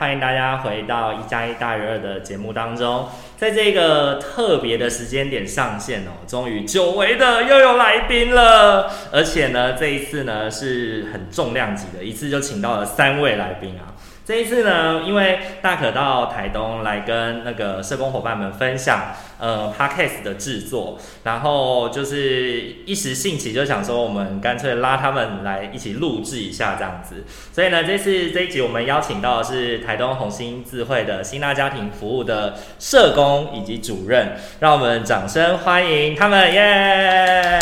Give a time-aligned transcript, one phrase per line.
[0.00, 3.06] 欢迎大家回到一加一大于二的节目当中。
[3.36, 13.89] 在这个特别的时间点上线哦，终于久违的又有来宾了，而且呢，这一次呢是很重量级的，一次就请到了三位来宾啊。
[14.30, 19.06] 这一次呢，因为大可到台东来跟那个社工伙伴们分享，
[19.40, 27.24] 呃，Podcast 的制作，然后就是一时兴起就想说，我们干脆拉他们来一起录制一下这样子。
[27.52, 37.58] 所以呢，这次这一集我们邀请到的是台东红星智慧的新娜家庭服务的社工以及主任，让我们掌声欢迎他们耶！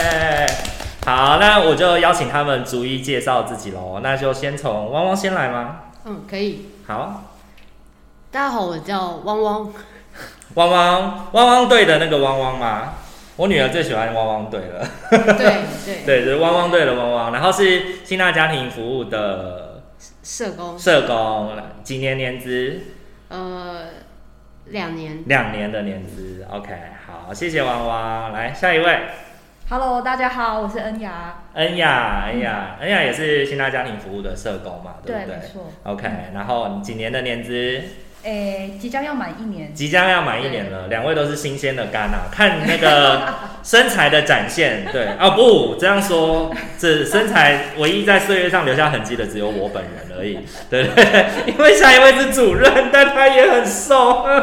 [1.06, 4.00] 好，那我就邀请他们逐一介绍自己喽。
[4.02, 5.84] 那就先从汪汪先来吗？
[6.10, 6.64] 嗯，可以。
[6.86, 7.34] 好，
[8.30, 9.70] 大家好，我叫汪汪。
[10.54, 12.94] 汪汪汪汪队的那个汪汪吗？
[13.36, 14.88] 我女儿最喜欢汪汪队了。
[15.10, 17.30] 对对 对，就是汪汪队的汪汪。
[17.32, 19.82] 然后是新娜家庭服务的
[20.22, 20.78] 社工。
[20.78, 22.80] 社工几年年资？
[23.28, 23.88] 呃，
[24.64, 25.22] 两年。
[25.26, 26.46] 两年的年资。
[26.50, 26.74] OK，
[27.06, 28.32] 好，谢谢汪汪。
[28.32, 29.00] 来，下一位。
[29.70, 31.42] Hello，大家好，我是恩雅。
[31.52, 35.26] 恩雅，恩雅，恩雅也是新大家庭服务的社工嘛，对不对？
[35.26, 35.70] 对，没错。
[35.82, 37.82] OK，然后你几年的年资？
[38.22, 39.74] 诶，即将要满一年。
[39.74, 42.28] 即将要满一年了，两位都是新鲜的肝啊！
[42.32, 50.38] 看那个 身材的展现，对哦，不这样说，这身材唯一在岁月上留下痕迹的只有我本人而已，
[50.70, 50.84] 对
[51.46, 54.24] 因为下一位是主任，但他也很瘦。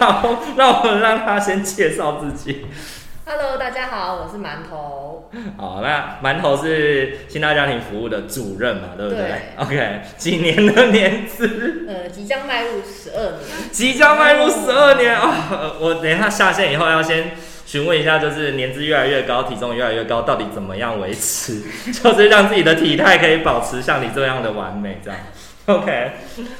[0.00, 2.64] 好，那我们让他先介绍自己。
[3.28, 5.28] Hello，大家好，我是馒头。
[5.56, 9.20] 好，那馒头是新大家庭服务的主任嘛，对不对？
[9.24, 9.36] 对。
[9.56, 11.86] OK，几年的年资？
[11.88, 13.40] 呃，即将迈入十二年。
[13.72, 15.74] 即将迈入十二年哦！
[15.80, 17.32] 我等一下下线以后要先
[17.66, 21.62] 询问一下，就是年资越来越高，体重越来越高，到底怎么样维持？
[21.90, 25.18] 就是让自己的体态可以保持像你这样的完美，这样。
[25.66, 26.12] OK。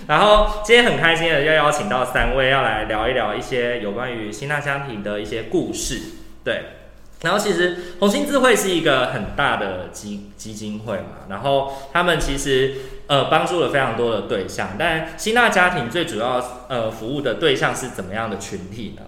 [0.08, 6.00] 然后今天很开心的要邀请到三位，要来聊一聊一些有关于新大家庭的一些故事。
[6.46, 6.62] 对，
[7.22, 12.74] 然后其实红星智慧是一个很大的基基金会嘛，然后他们其实
[13.08, 19.02] 呃帮助了非常多的对象，但希腊家庭最主要呃服务的对象是怎么样的群体呢？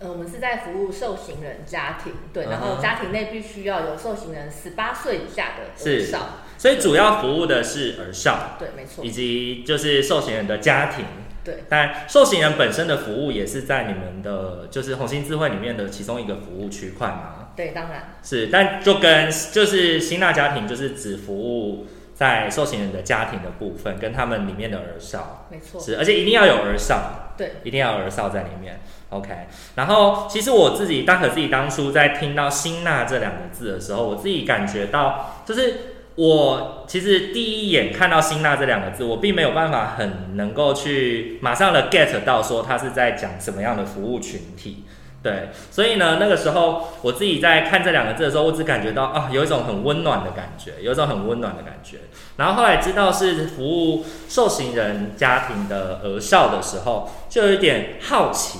[0.00, 6.18] 呃，我们是在服务受刑人家庭，对，然后家庭内必须要有受刑人十八岁以下的儿少，
[6.58, 11.06] 所以主要服务的是儿少，对，没错，以及就是受刑人的家庭。
[11.46, 17.50] 对，但受刑人本身的服务也是在你们的，就是红星智慧里面的其中一个服务区块嘛？
[17.54, 28.80] 对，当然是，但就跟就是新娜家庭就是只服务在受刑人的家庭的部分，跟他们里面的儿少，没错，是，而且一定要有儿少，对，一定要有儿少在里面。
[29.10, 29.30] OK，
[29.76, 35.92] 然后其实我自己，大可自己当初在听到“新娜”这两个字的时候，我自己感觉到就是。
[36.16, 44.84] 我其实第一眼看到“辛娜”这两个字，我并没有办法很能够去马上的 get 到说他是在讲什么样的服务群体，
[45.22, 51.98] 对，所以呢，那个时候我自己在看这两个字的时候，我只感觉到啊，有一种很温暖的感觉，有一种很温暖的感觉。
[52.38, 58.58] 然后后来知道是服务受刑人家庭的儿少的时候，就有一点好奇，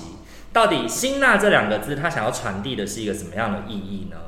[0.53, 4.19] 到底“辛娜”这两个字，它想要传递的是一个什么样的意义呢？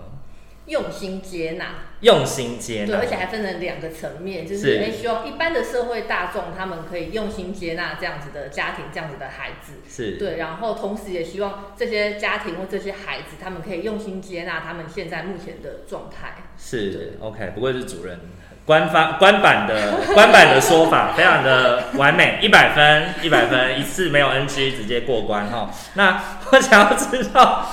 [0.66, 1.66] 用心接纳，
[2.00, 16.34] 用心接纳，对，而且还分成两个层面，就是哎，希望一般的社会大众他们可以用心接纳这样子的家庭，这样子的孩子，是对，然后同时也希望这些家庭或这些孩子，他们可以用心接纳他们现在目前的状态。
[16.56, 18.20] 是，OK，不愧是主任，
[18.64, 25.68] 官方 官版的官版的说法，非常的完美， 一百分，一百分，一次没有 NG，直接过关哈。
[25.94, 26.22] 那
[26.52, 27.72] 我想要知道，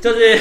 [0.00, 0.38] 就是。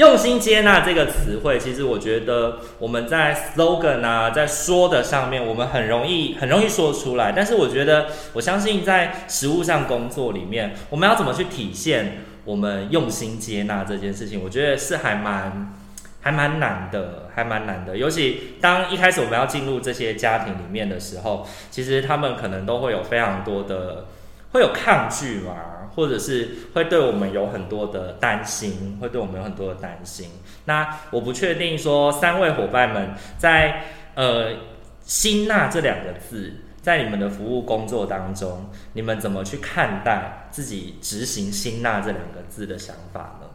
[0.00, 7.32] 用心接纳这个词汇，其实我觉得我们在 slogan 啊，在说的上面，我们很容易很容易说出来。
[7.36, 14.42] 但是我觉得，我相信在实务上工作里面，我们要怎么去体现我们用心接纳这件事情？
[14.42, 15.74] 我觉得是还蛮
[16.22, 17.94] 还蛮难的，还蛮难的。
[17.98, 24.06] 尤其当一开始我们要进入这些家庭里面的时候，其实他们可能都会有非常多的
[24.52, 25.54] 会有抗拒嘛。
[25.94, 30.30] 或者是会对我们有很多的担心，会对我们有很多的担心。
[30.64, 33.84] 那我不确定说三位伙伴们在
[34.14, 34.52] 呃
[35.02, 43.46] “新纳”这两个字，在你们的服务工作当中，你们怎么去看待自己执行“新纳”这两个字的想法呢？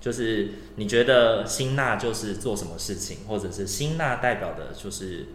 [0.00, 5.26] 就是你觉得新纳就是做什么事情，或者是新纳代表的就是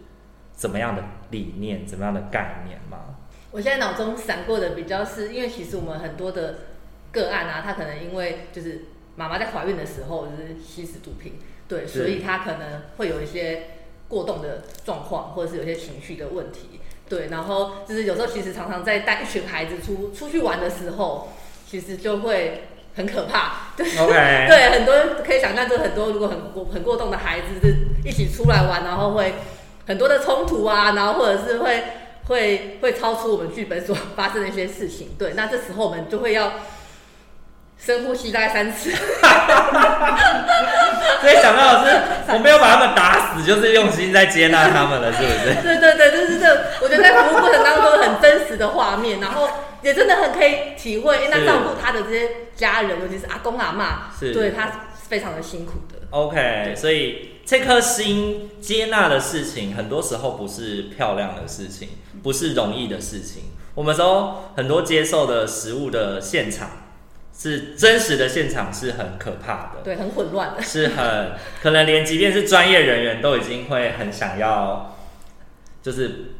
[0.54, 3.16] 怎么样的理念、怎么样的概念吗？
[3.52, 6.54] 我现在脑中闪过的比较是，因为其实我们很多的
[7.12, 11.34] 个案啊，他可能因为就是妈妈在怀孕的时候就是吸食毒品，
[11.68, 13.64] 对，所以他可能会有一些
[14.08, 21.28] 过动的状况，或者是有些情绪的问题，对，然后就是有时候其实常常在带一群孩子出出去玩的时候，
[21.68, 22.62] 其实就会
[22.96, 24.48] 很可怕，对，Okay.
[24.48, 27.76] 对，很多人可以想象，就很多如果很过很过动的孩子是
[28.08, 29.34] 一起出来玩，然后会
[29.86, 31.82] 很多的冲突啊，然后或者是会。
[32.26, 36.52] 会会超出我们剧本所 发生的一些事情，对，那这时候我们就会要
[37.78, 38.90] 深呼吸大概三次。
[41.20, 41.90] 所以想到的
[42.26, 45.54] 是，我没有把他们打死，就是用心在接纳他们了，是不是？
[45.62, 49.48] 对对对，就是这，我觉得在服务过程当中很真实的画面，然后
[49.82, 55.98] 也真的很可以体会，那照顾他的这些家人，尤其是阿公阿嬷，是对他非常的辛苦的。
[56.10, 61.88] OK，所以这颗心接纳的事情，很多时候不是漂亮的事情。
[62.22, 63.44] 不是容易的事情。
[63.74, 66.68] 我们说很多接受的食物的现场，
[67.36, 74.94] 是真实的现场是很可怕的，对，很混乱的，是很可能连即便是专业人员都已经会很想要，
[75.82, 76.34] 就是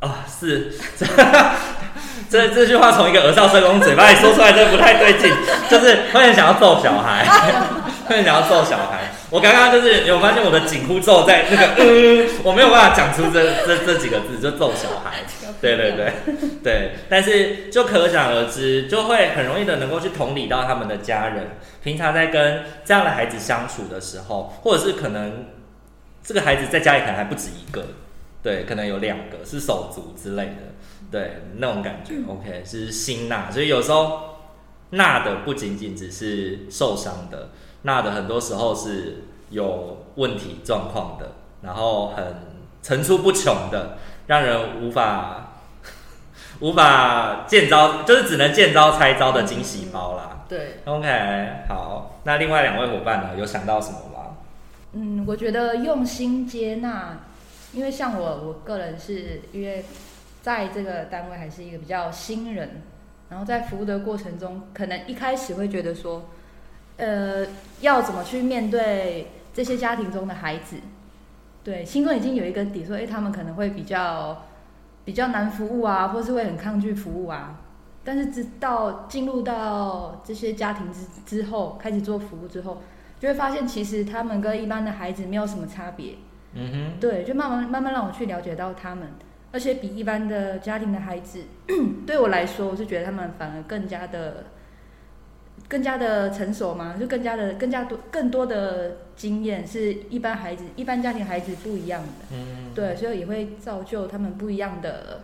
[0.00, 5.30] 啊，是 这这这句话从一个儿少社工嘴巴里说出来，真的不太对劲，
[5.68, 7.79] 就是会很想要揍小孩，会
[8.16, 9.12] 很想要揍小孩。
[9.30, 15.20] 我刚刚就是有发现我的紧箍咒在那个，嗯， 我没有办法讲出这这这几个字，就揍小孩。
[15.60, 16.12] 对对对
[16.62, 25.46] 对，但是就可想而知，就会很容易的能够去同理到他们的家人，平常在跟这样的孩子相处的时候，或者是可能
[26.24, 27.84] 这个孩子在家里可能还不止一个，
[28.42, 30.62] 对，可能有两个是手足之类的，
[31.10, 32.14] 对，那种感觉。
[32.26, 34.38] OK，是心纳，所以有时候
[34.90, 37.50] 纳的不仅仅只是受伤的。
[37.82, 41.32] 那的很多时候是有问题状况的，
[41.62, 42.24] 然后很
[42.82, 43.96] 层出不穷的，
[44.26, 45.54] 让人无法
[46.60, 50.44] 无法见招，就是只能见招拆招的惊喜包啦。
[50.48, 54.36] 对，OK，好，那另外两位伙伴呢，有想到什么吗？
[54.92, 57.20] 嗯，我觉得用心接纳，
[57.72, 59.84] 因为像我，我个人是因为
[60.42, 62.82] 在这个单位还是一个比较新人，
[63.30, 66.28] 然后在服务的过程中，可能一开始会觉得说。
[67.00, 67.46] 呃，
[67.80, 70.76] 要怎么去面对这些家庭中的孩子？
[71.64, 74.44] 对，心中已经有一个底，说，哎，他们可能会比较
[75.04, 77.58] 比较难服务啊，或是会很抗拒服务啊。
[78.04, 82.82] 但是直到进入到这些家庭之之后，开始做服务之后，
[83.18, 86.14] 就会发现其实他们跟一般的孩子没有什么差别。
[86.54, 87.00] 嗯哼。
[87.00, 89.08] 对，就慢慢慢慢让我去了解到他们，
[89.52, 91.44] 而且比一般的家庭的孩子，
[92.06, 94.44] 对我来说，我是觉得他们反而更加的。
[95.70, 105.20] 更加的成熟嘛，就更加的更加多更多的经验，是一般孩子一般家庭孩子不一样的，嗯，对，所以也会造就他们不一样的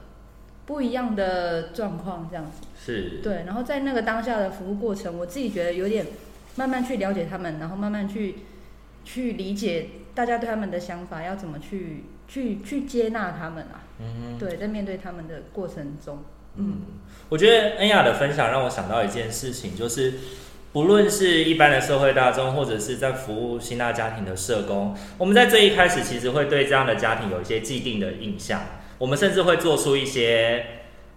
[0.65, 2.63] 不一样的状况，这样子。
[2.79, 3.43] 是，对。
[3.45, 6.07] 然后在那个当下的服务过程，我自己觉得有点
[6.55, 8.37] 慢慢去了解他们，然后慢慢去
[9.05, 16.21] 去理解大家对他们的想法，要怎么去去去接纳他们啊，嗯，对，在面对他们的过程中。
[16.59, 16.81] 嗯，
[17.29, 20.15] 我觉得恩雅的分享让我想到一件事情，就是
[20.73, 28.61] 不论是一般的社会大众，或者是在服务新纳家庭的社工，我们在最一开始其实会对这样的家庭有一些既定的印象，
[28.99, 30.67] 我们甚至会做出一些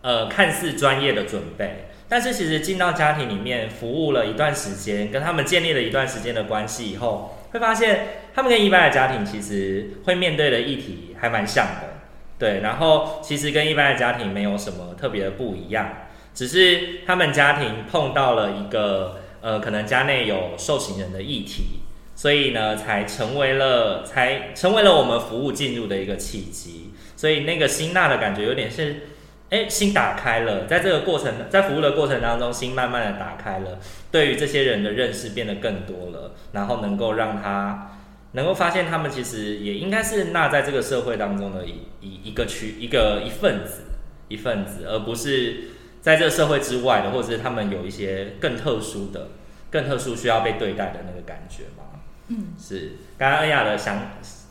[0.02, 11.99] 呃看似专业的准备，但是其实进到家庭里面服务了一段时间，跟他们建立了一段时间的关系以后，会发现他们跟一般的家庭其实会面对的议题还蛮像的。
[12.40, 15.90] 对，然后其实跟一般的家庭没有什么特别的不一样，
[16.34, 21.82] 只是他们家庭碰到了一个呃，可能家内有受刑人的议题，
[22.16, 26.94] 所以呢，才成为了才成为了我们服务进入的一个契机。
[27.18, 29.08] 所以那个辛纳的感觉有点是，
[29.50, 33.80] 哎，心打开了，在这个过程，在服务的过程当中，心慢慢的打开了，
[34.10, 37.96] 对于这些人的认识变得更多了，然后能够让他。
[38.34, 43.84] 能够发现他们其实也应该是纳在这个社会当中的一一一个区一个一份子
[44.28, 45.70] 一份子，而不是
[46.02, 49.30] 在这个社会之外的，或者是他们有一些更特殊的、
[49.72, 52.00] 更特殊需要被对待的那个感觉吗？
[52.28, 52.92] 嗯，是。
[53.18, 53.98] 刚刚恩雅的想，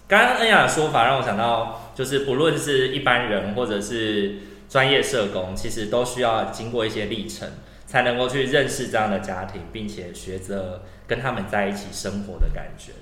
[0.09, 7.49] 刚刚恩雅的说法让我想到，就是不论是一般人或者是专业社工，其实都需要经过一些历程，
[7.87, 12.93] 才能够去认识这样的家庭，并且学着跟他们在一起生活的感觉。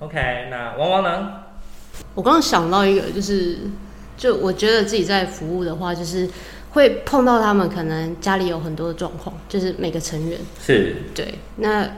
[0.00, 1.32] OK，那汪汪呢？
[2.14, 3.58] 我刚刚想到一个，就是
[4.16, 6.28] 就我觉得自己在服务的话，就是
[6.72, 11.38] 会碰到他们可能家里有很多的状况，就是每个成员是，对。
[11.56, 11.88] 那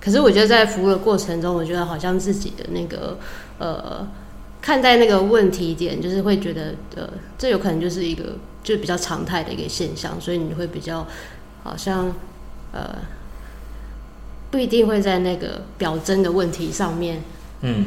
[0.00, 3.18] 可是我觉得在服务的过程中，我觉得好像自己的那个
[3.58, 4.06] 呃，
[4.60, 11.06] 看待那个问题点，就是会觉得呃，这有可能就是一个就比较常态的一个现象，所以你会比较
[11.62, 12.12] 好像
[12.72, 12.96] 呃，
[14.52, 17.24] 不一定会在那个表征的问题上面，
[17.62, 17.86] 嗯，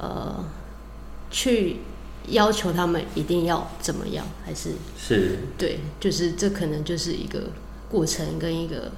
[0.00, 0.42] 呃，
[1.30, 1.80] 去
[2.28, 7.40] 要求他们一定要怎么样，还是是对，就是这可能就是一个
[7.90, 8.90] 过程跟一个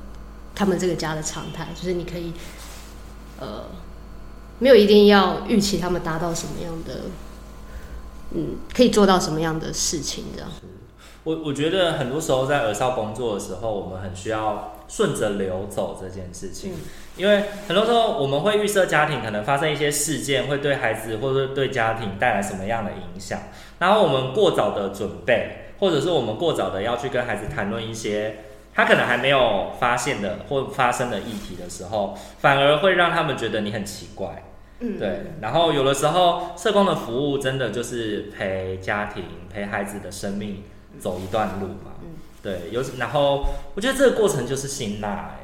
[0.55, 2.33] 他们这个家的常态，就是你可以。
[3.39, 3.65] 呃，
[4.61, 7.03] 没有一定要预期他们达到什么样的，
[8.31, 10.51] 嗯，可以做到什么样的事情，这样。
[11.23, 16.81] 我我觉得很多时候在儿少工作的时候，我们很需要顺着流走这件事情，嗯、
[17.17, 23.41] 因为很多时候我们会预设家庭可能发生一些事件，会对孩子或者对家庭带来什么样的影响，
[23.79, 28.37] 然后我们过早的准备，或者是我们过早的要去跟孩子谈论一些。
[28.79, 34.45] 他可能还没有发现的或发生的议题的时候，反而会让他们觉得你很奇怪，
[34.81, 35.23] 嗯，对。
[35.41, 40.63] 然后有的时候，社工的服务真的就是陪家庭、陪孩子的生命
[40.99, 42.71] 走一段路嘛，嗯，对。
[42.71, 45.39] 有然后，我觉得这个过程就是心纳，哎，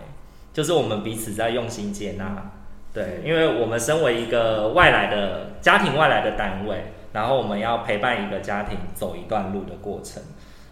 [0.53, 2.53] 就是我们彼此在用心接纳，
[2.95, 10.23] 对，因为我们身为一个外来的家庭、外来的单位，然后我们要陪伴一个家庭走一段路的过程。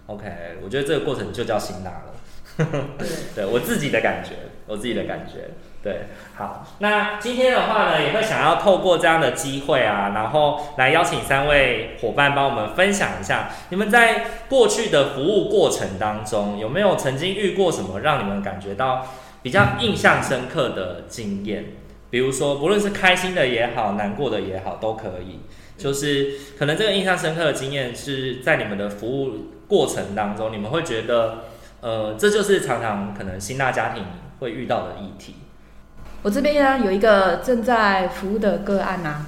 [0.06, 0.24] OK，
[0.62, 2.14] 我觉得这个过程就叫辛辣了。
[3.34, 4.34] 对，我自己的感觉，
[4.66, 5.50] 我自己的感觉，
[5.82, 6.02] 对，
[6.36, 19.06] 好，那今天的话呢，也会想要透过这样的机会啊，然后来邀请三位伙伴帮我们分享一下，你们在过去的服务过程当中，有没有曾经遇过什么让你们感觉到
[19.42, 21.64] 比较印象深刻的经验？
[22.10, 25.40] 比如说，不论是开心的也好，难过的也好，都可以。
[25.78, 29.32] 就是可能这个印象深刻的经验是在你们的服务
[29.66, 31.44] 过程当中，你们会觉得。
[31.82, 34.04] 呃，这就是常常可能新大家庭
[34.38, 35.34] 会遇到的议题。
[36.22, 39.26] 我这边呢有一个正在服务的个案啊，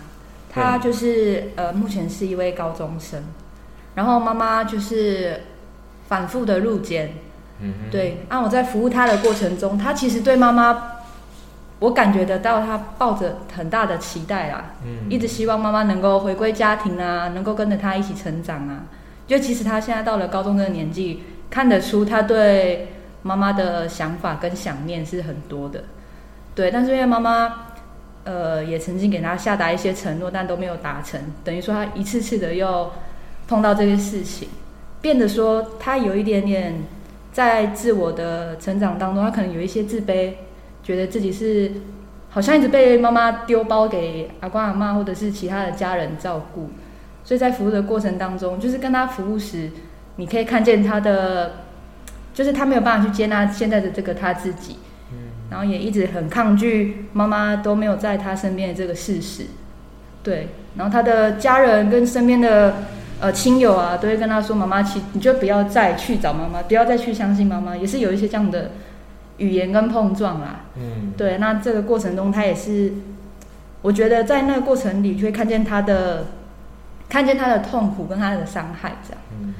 [0.51, 3.23] 他就是呃目前是一位高中生，
[3.95, 5.43] 然后妈妈就是
[6.09, 7.15] 反复的入监。
[7.61, 10.83] 嗯哼，对，啊，我在服务他的过程中，他其实对妈妈，
[11.79, 18.85] 我感觉得到他抱着很大的期待啦，嗯，一直希望妈妈能够回归家庭啊，能够跟着他一起成长啊。
[19.27, 21.23] 就其实他现在到了高中这个年纪。
[21.53, 25.85] 看得出他对妈妈的想法跟想念是很多的，
[26.55, 27.67] 对，但是因为妈妈，
[28.25, 32.91] 呃，也曾经给他下达一些承诺，但都没有达成，等于说他一次次的又
[33.49, 34.49] 碰到这些事情，
[35.01, 36.83] 变得说他有一点点
[37.33, 40.35] 在自我的成长当中，他可能有一些自卑，
[40.83, 41.73] 觉得自己是
[42.31, 46.71] 好像一直被妈妈丢包给阿公阿嬷或者是其他的家人照顾，
[47.25, 49.71] 所以在服务的过程当中，就是跟他服务时。
[50.17, 51.53] 你可以看见他的，
[52.35, 54.77] 就是他没有办法去接纳现在的这个他自己，
[55.53, 59.45] 然后也一直很抗拒妈妈都没有在他身边的这个事实，
[60.23, 62.75] 对，然后他的家人跟身边的
[63.21, 68.71] 呃亲友啊，都会跟他说：“妈妈，其你就不要再去找妈妈，不要再去相信妈妈。”也是有一些这样的
[69.37, 72.95] 语言跟碰撞啦，嗯，对，那这个过程中他也是，
[73.83, 76.29] 我觉得在那个过程里就会看见他的，
[77.11, 79.55] 看见他的痛苦跟他的伤害，这样，嗯。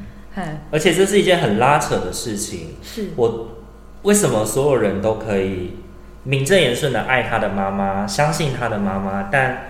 [0.71, 2.77] 而且这是一件很拉扯的事情。
[2.83, 3.62] 是我
[4.03, 5.77] 为什么所有人都可以
[6.25, 9.69] 名正言顺的爱他的妈妈，相信他的妈妈，但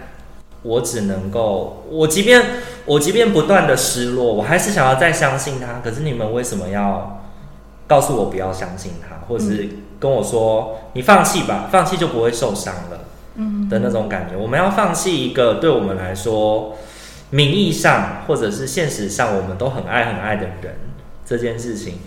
[0.62, 2.42] 我只能够，我即便
[2.86, 5.80] 我即便不断的失落，我还是想要再相信他。
[5.84, 7.22] 可是你们为什么要
[7.86, 13.00] 告诉我不要相信他，或者是跟我说你放弃吧，放弃就不会受伤了？
[13.34, 16.76] 嗯，的那种感觉，我们要放弃一个对我们来说。
[17.34, 20.76] 名义上或者是现实上，我们都很爱很爱的人，
[21.24, 22.00] 这件事情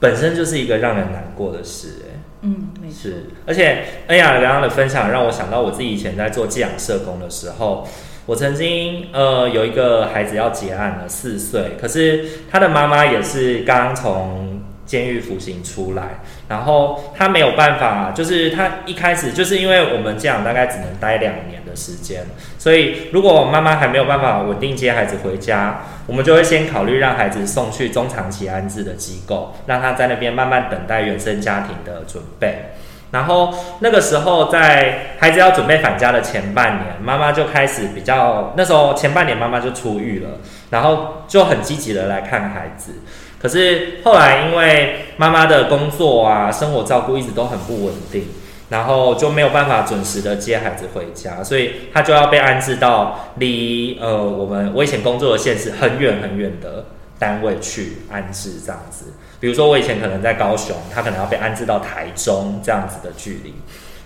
[0.00, 2.94] 本身就是一个让人难过的事，哎，嗯，没错。
[3.10, 7.86] 是，而且恩雅刚刚的分享让我想到我自己以前在做寄养社工的时候，
[8.26, 22.24] 我曾经呃有一个孩子要结案了，四岁，可是他的妈妈也是刚从监狱服刑出来，然后他没有办法，就是他一开始就是因为我们寄养大概只能待两年的时间，
[22.56, 32.70] 所以如果妈妈还没有办法稳定接孩子回家，我们就会先考虑让孩子送去中长期安置的机构，让他在那边慢慢等待原生家庭的准备。
[33.10, 40.30] 然后那个时候在孩子要准备返家的前半年，妈妈就开始比较，那时候前半年妈妈就出狱了，
[40.70, 42.92] 然后就很积极的来看孩子。
[43.40, 48.24] 可是后来，因为妈妈的工作啊、生活照顾一直都很不稳定，
[48.70, 56.84] 然后就没有办法准时的接孩子回家，所以他就要被安置到离呃我们我以前工作的县市很远很远的
[57.18, 59.06] 单位去安置这样子。
[59.40, 63.54] 比如说我以前可能在高雄，他可能要被安置到台中这样子的距离。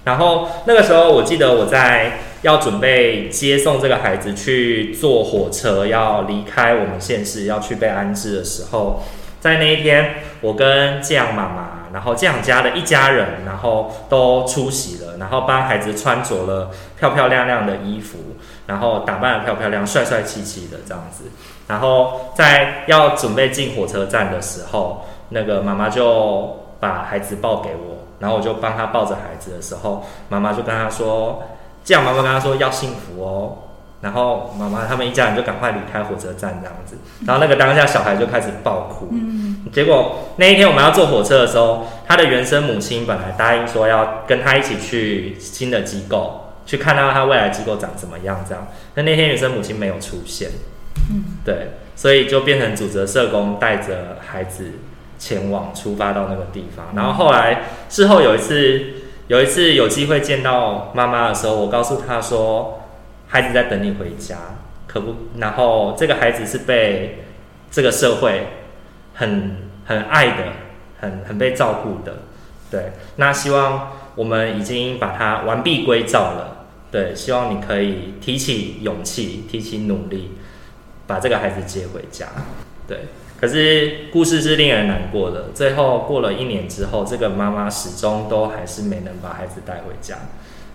[0.04, 9.02] 然后那个时候，我记得我在要准备接送这个孩子去坐火车，要离开我们县市，要去被安置的时候，
[9.38, 18.18] 在那一天，我跟建阳妈妈，然后这样家的一家人，然后都出席了，然后帮孩子穿着了漂漂亮亮的衣服，
[18.66, 21.24] 然后打扮得漂漂亮、帅帅气气的这样子，
[21.68, 27.92] 然后在要准备进火车站的时候，那个妈妈就把孩子抱给我。
[28.18, 31.42] 然后我就帮他抱着孩子的时候，妈妈就跟他说
[31.82, 33.58] ：“这样妈妈跟他说要幸福哦。”
[34.02, 36.98] 然后妈妈他们一家人就赶快离开火车站这样子。
[37.26, 39.08] 然后那个当下小孩就开始爆哭。
[39.12, 39.64] 嗯。
[39.72, 48.66] 结果那一天我们要坐火车的时候，他的原生母亲本来答应说要跟他一起去新的机构，去看到他未来机构长怎么样这样。
[48.94, 50.50] 但那天原生母亲没有出现。
[51.10, 51.38] 嗯。
[51.42, 54.72] 对，所以就变成主责社工带着孩子。
[55.18, 58.82] 前往出发到那个地方，然后后来事后有一次，
[59.28, 62.81] 有一次有机会见到妈妈的时候，我告诉她说，
[63.32, 64.36] 孩子在等你回家，
[64.86, 67.24] 可不，然后这个孩子是被
[67.70, 68.46] 这个社会
[69.14, 70.44] 很很爱的，
[71.00, 72.24] 很很被照顾的，
[72.70, 80.32] 对，那希望我们已经把他完璧归赵了，对，希望你可以提起勇气，提起努力，
[81.06, 82.26] 把这个孩子接回家，
[82.86, 82.98] 对。
[83.40, 85.46] 可是故事是令人难过的。
[85.52, 90.16] 最后过了一年之后，这个妈妈始终都还是没能把孩子带回家。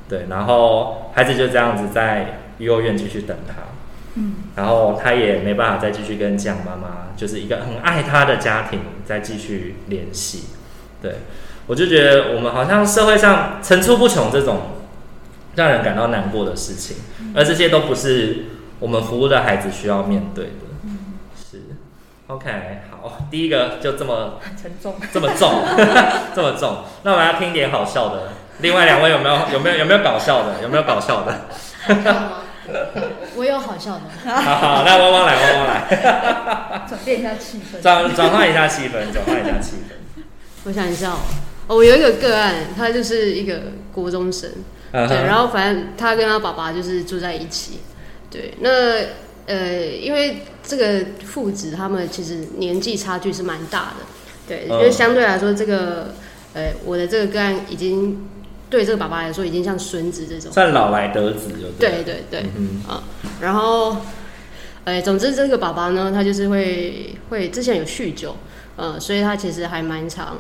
[0.10, 3.56] 对，然后孩子就这样子在幼儿园继续等他。
[4.16, 10.46] 嗯，然后他也没办法再继续跟这样妈妈，就是一个很爱他的家庭再继续联系。
[11.02, 11.18] 对，
[11.68, 14.78] 我就觉得我们好像社会上层出不穷这种
[15.56, 16.98] 让人感到难过的事情，
[17.36, 18.46] 而这些都不是
[18.80, 20.52] 我们服务的孩子需要面对的
[21.36, 21.62] 是。
[22.26, 22.50] OK，
[22.90, 25.62] 好，第一个就这么沉重， 这么重，
[26.34, 26.78] 这么重。
[27.04, 28.30] 那我们要听点好笑的。
[28.62, 30.64] 另外两位有没有有没有有没有搞笑的？
[30.64, 31.42] 有没有搞笑的？
[33.36, 34.02] 我有好笑的。
[34.24, 40.22] 好好，那汪汪来，汪汪来， 转变一下气氛，转转换一下气氛，转换一下气氛。
[40.66, 41.12] 我想一下
[41.68, 44.50] 哦，我有一个个案，他就是一个国中生，
[44.92, 47.80] 对，然后反正他跟他爸爸就是住在一起，
[48.30, 48.70] 对，那。
[49.48, 54.06] 呃，因为这个父子他们其实年纪差距是蛮大的，
[54.46, 56.14] 对，因为相对来说，这个
[56.54, 58.28] 呃，我的这个个案已经
[58.70, 63.04] 对这个爸爸来说已经像孙子这种，算老来得子就对，对对对，嗯啊，
[63.42, 63.98] 然后，
[64.84, 68.36] 呃，总之这个爸爸呢，他就是会会之前有酗酒，
[68.76, 70.38] 呃，所以他其实还蛮常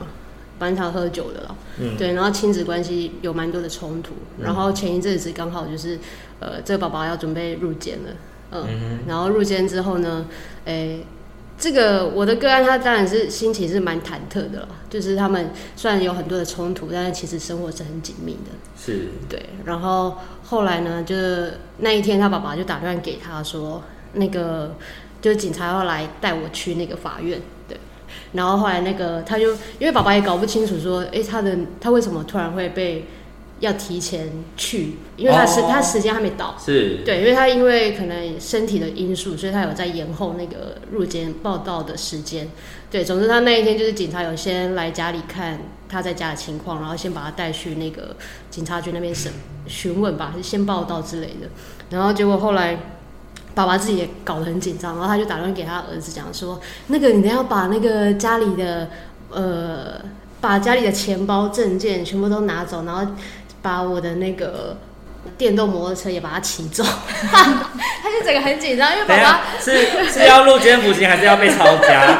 [0.59, 5.97] 蛮常喝酒的了，嗯，对，然后亲子关系有蛮多的冲突，然后前一阵子刚好就是
[6.39, 8.09] 呃，这个爸爸要准备入监了。
[8.49, 10.25] 嗯，然后入监之后呢，
[10.63, 11.05] 哎、欸，
[11.59, 18.51] 这个我的个案他当然是心情是蛮忐忑的了，就是他们虽然有很多的冲突，但是其实生活是很紧密的。
[18.77, 19.43] 是，对。
[19.65, 23.81] 然后后来呢，就是那一天他爸爸就打算给他说，
[24.13, 24.75] 那个
[25.19, 27.77] 就是警察要来带我去那个法院，对。
[28.33, 33.05] 然后后来那个他就因为爸爸也搞不清楚说，诶、欸，他的他为什么突然会被。
[33.59, 42.47] 要提前去，因为他时、oh, 他时间还没到，是对，因为他因为可能身体的因素，所以他有在延后那个入监报道的时间。
[42.91, 48.15] 对，总之他那一天就是警察有先来家里看他在家的情况，然后先把他带去那个
[48.51, 49.31] 警察局那边审
[49.65, 51.49] 询问吧，还是先报道之类的。
[51.89, 52.77] 然后结果后来
[53.55, 58.87] 爸爸自己也搞得很紧张，然后他就打算给他儿子讲说：“那个你等下把那个家里的
[59.31, 59.99] 呃，
[60.39, 63.11] 把家里的钱包证件全部都拿走，然后。”
[63.67, 64.77] 把我的那个
[65.37, 66.85] 电动摩托车也把它骑走，
[67.27, 72.17] 他就整个很紧张，因为爸爸是是要入监服刑还是要被抄家？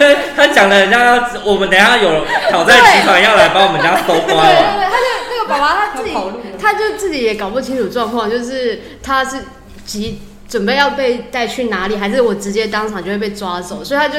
[0.08, 4.48] 为他讲的人家要我们等下有挑战集团要来把我们家搜刮了。
[4.48, 6.14] 对对对，他就那个爸爸他自己
[6.58, 9.36] 他就自己也搞不清楚状况，就是他是
[9.84, 10.22] 急。
[10.50, 13.84] 准备要被带去哪里，还是我直接当场就会被抓走？
[13.84, 14.18] 所以他就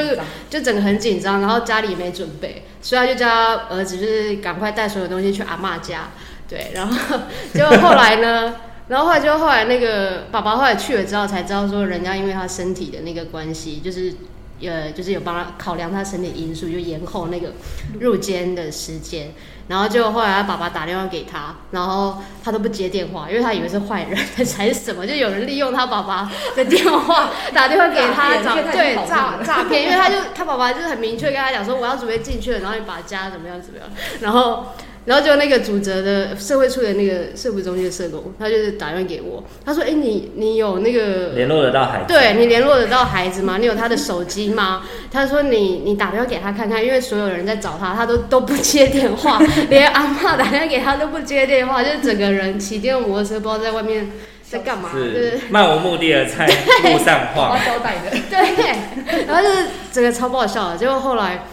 [0.49, 6.09] 就整个很紧张，然后家里也没准备，所以他就叫他儿子就是赶快带所有东西去阿妈家。
[6.47, 7.19] 对，然后
[7.53, 8.55] 结果后来呢？
[8.87, 14.13] 然后后来就后来那个爸爸后来去了之后才知道说，人家因为他身体的那个关系，就是
[14.61, 17.53] 呃就是有帮他考量他身体因素，就延后那个
[17.99, 19.31] 入监的时间。
[19.71, 24.17] 然后就后来他爸爸打电话给他，然后他都不接电话，因为他以为是坏人
[24.57, 33.87] 还是什么，就有人利用他爸爸的电话打电话给他找 对诈诈骗，因为他就他爸爸就是很明确跟他讲说，我要准备进去了，然后你把家怎么样怎么样，
[34.19, 34.65] 然后
[35.05, 42.05] 然后就那个主责的社会处的那个社福中心的社工，他就是打电话给我，他说：“哎、欸，你你有那个联络得到孩子？
[42.07, 43.57] 对，你联络得到孩子吗？
[43.57, 54.11] 你有他的手机吗？”他说你：“你你打电话给他看看，因为所有人在找他，他都 都不接电话，连阿妈打电话给他都不接电话，就是整个人骑电动摩托车，不知道在外面
[54.47, 61.45] 在干嘛，是漫无目的的在路上晃， 交代的， 对，然后就是整个超爆笑的，结果后来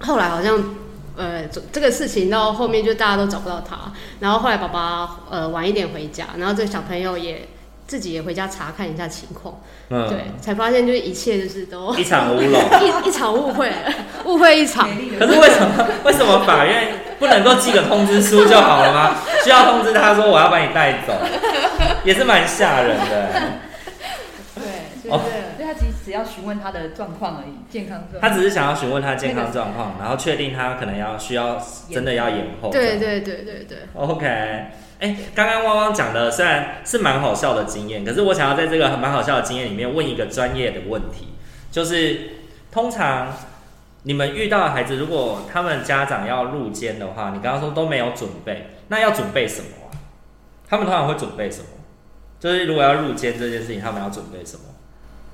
[0.00, 0.60] 后来好像。”
[1.16, 7.48] 呃，这这个事情到后面就大家都找不到他，然后后来爸爸呃晚一点回家，然后这个小朋友也
[7.86, 12.60] 自己也回家查看一下情况，嗯，对，才发现就是一切就是都一场乌龙，
[13.04, 13.70] 一一场误会，
[14.24, 14.88] 误会一场。
[15.18, 19.16] 可是为什么为什么法院不能够寄个通知书就好了吗？
[19.44, 21.12] 需要通知他说我要把你带走，
[22.04, 23.30] 也是蛮吓人的。
[24.56, 25.20] 对，哦。
[26.14, 28.22] 要询问他的状况而已，健康状况。
[28.22, 32.70] 他只是想要询问他健康状况，然后确定他可能要需要真的要延后。
[32.70, 33.78] 对对对对对。
[33.94, 41.34] OK，哎、欸，刚刚汪汪讲的虽然是蛮好笑的经验，可是我想要在这个蛮好笑的经验里面问一个专业的问题，
[41.72, 42.20] 就是
[42.70, 43.32] 通常
[44.04, 49.90] 你们遇到的孩子，如果他们家长要入监的话，你刚刚说都没有准备，那要准备什么啊？
[50.68, 51.66] 他们通常会准备什么？
[52.38, 54.62] 就是如果要入监这件事情，他们要准备什么？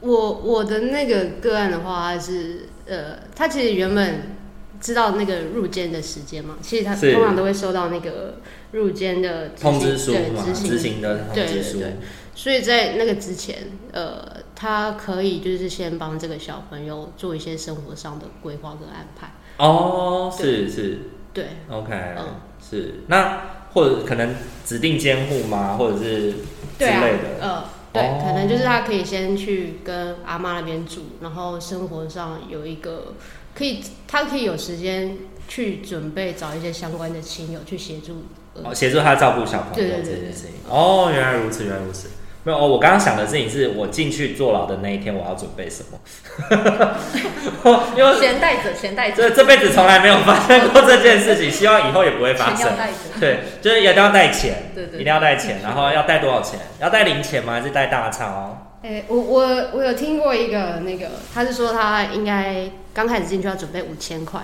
[0.00, 4.36] 我我的那个个案的话，他是呃，他其实原本
[4.80, 8.36] 知道那个入监的时间嘛，其实他通常都会收到那个
[8.72, 11.72] 入监的通知书对，执行，执行的通知书。
[11.72, 11.96] 对对对，
[12.34, 13.58] 所以在那个之前，
[13.92, 19.34] 呃，他可以就是先帮这个小朋友做一些生活上的规划跟安排。
[19.58, 20.98] 哦，是是，
[21.34, 22.26] 对，OK，嗯，
[22.58, 23.00] 是。
[23.08, 23.42] 那
[23.74, 24.34] 或者可能
[24.64, 25.76] 指定监护吗？
[25.76, 26.32] 或者是
[26.78, 27.64] 之类的，呃。
[27.92, 33.14] 对，可能就是他可以先去跟阿妈那边住，然后生活上有一个
[33.54, 35.16] 可以，他可以有时间
[35.48, 38.22] 去准备找一些相关的亲友去协助，
[38.62, 40.50] 哦，协助他照顾小朋友这件事情。
[40.68, 42.08] 哦，原来如此，原来如此。
[42.42, 45.98] 没有哦，我刚刚想的事情是我进去坐牢的那一天，我要准备什么？
[47.96, 49.16] 因为钱带着，钱带着。
[49.16, 52.72] 这这辈子从来没有发生过这件事情，希望以后也不会发生。
[53.20, 56.58] 对，就是一定要带钱，对对，一定要带钱，然后要带多少钱？
[56.80, 57.52] 要带零钱吗？
[57.52, 58.76] 还是带大钞？
[58.82, 59.40] 哎、欸，我我
[59.74, 64.40] 我有听过一个那个，他是说他应该刚开始进去要准备五千块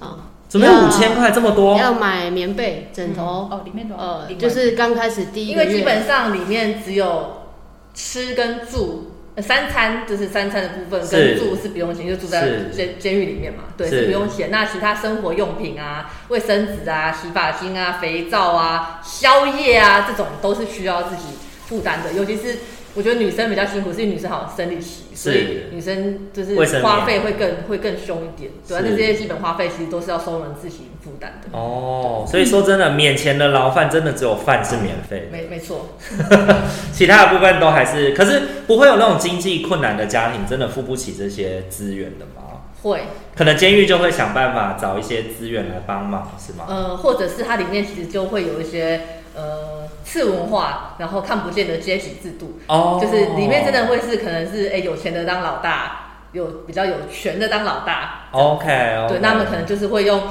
[0.00, 0.32] 啊。
[0.54, 1.76] 准备五千块这么多？
[1.76, 7.48] 要买棉被、枕头、嗯、哦，里面多呃，就是刚开始第一，因为基本上里面只有
[7.92, 11.70] 吃跟住，三餐就是三餐的部分跟住是。
[11.70, 14.48] 不用钱，就住在监监狱里面嘛，对，是不用钱。
[14.52, 21.22] 那其他生活用品啊、卫生纸啊、洗发精啊、肥皂啊、宵夜啊这种都是需要自己
[21.66, 22.58] 负担的，尤其是。
[22.94, 28.52] 我觉得女生比较辛苦，是因为女生好像生理期，所以女生就是花费会更会更凶一点。
[28.66, 31.58] 对啊，那这些基本花费其实都是要收人自行负担的。
[31.58, 35.28] 哦，所以说真的，免钱的牢饭真的只有饭是免费。
[35.32, 35.96] 没没错，
[36.92, 42.42] 其他的部分都还是，可是不会有那种经济困难的家庭真的付不起这些资源的吗？
[42.82, 43.04] 会，
[43.34, 46.66] 可能监狱就会想办法找一些资源来帮忙，是吗？
[46.68, 49.00] 呃，或者是它里面其实就会有一些
[49.34, 49.84] 呃。
[50.06, 59.08] 次文化，然后看不见的阶级制度，哦，就是里面真的会是可能是哎有钱的当老大，有比较有权的当老大，OK，, okay.
[59.08, 60.22] 对，那他们可能就是会用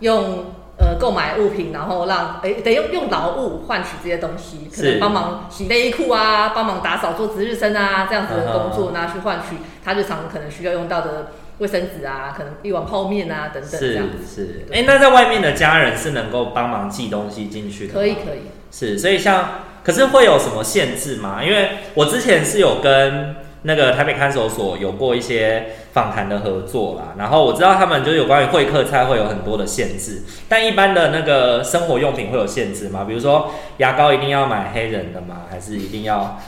[0.00, 0.44] 用
[0.78, 17.94] 呃购买物品，然后让哎得用用劳务换取这些东西，可能帮忙洗内衣裤啊，帮忙打扫做值日生啊这样子的工作拿去换取他日常可能需要用到的卫生纸啊，可能一碗泡面啊等等这样子，是是，哎，那在外面的家人是能够帮忙寄东西进去的？
[17.94, 18.50] 可以可以。
[18.72, 21.42] 是，所以像，可是会有什么限制吗？
[21.44, 33.04] 因为我之前是有跟那个台北看守所有过一些访谈的合作啦，然后我知道他们就有关于会客菜会有很多的限制，但一般的那个生活用品会有限制吗？
[33.06, 35.42] 比如说牙膏一定要买黑人的吗？
[35.48, 36.40] 还是一定要？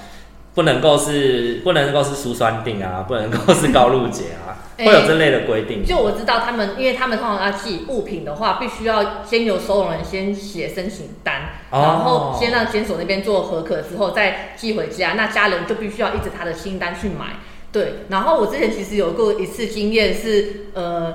[0.57, 5.85] 不能够是不能够是舒酸定啊， 不能够是高露洁啊，会有这类的规定。
[5.85, 17.37] 就我知道他们，因为他们通常要寄物品的话，必须要先由收容人先写申请单，哦，然后先让监所那边做核可之后再寄回家，那家人就必须要依着他的清单去买。
[17.71, 21.15] 对，然后我之前其实有过一次经验是，呃，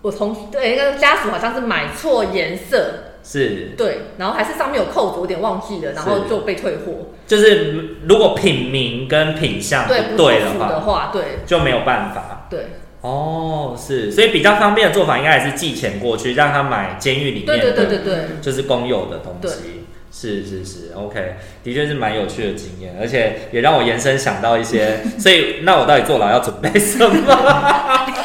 [0.00, 3.02] 我从对那个家属好像是买错颜色。
[3.28, 7.08] 是对，然后还是上面有扣子，有点忘记了，然后就被退货。
[7.26, 12.46] 就是如果品名跟品相对不对的话，的话对，就没有办法。
[12.48, 12.66] 对，
[13.00, 19.82] 哦，是，所以比较方便的做法应该还是寄钱过去，让他买监狱里面的，对对对对对，就是公有的东西。
[20.12, 27.06] 是是是，OK，的确是蛮有趣的经验，而且也让我延伸想到一些，所以那我到底坐牢要准备什么？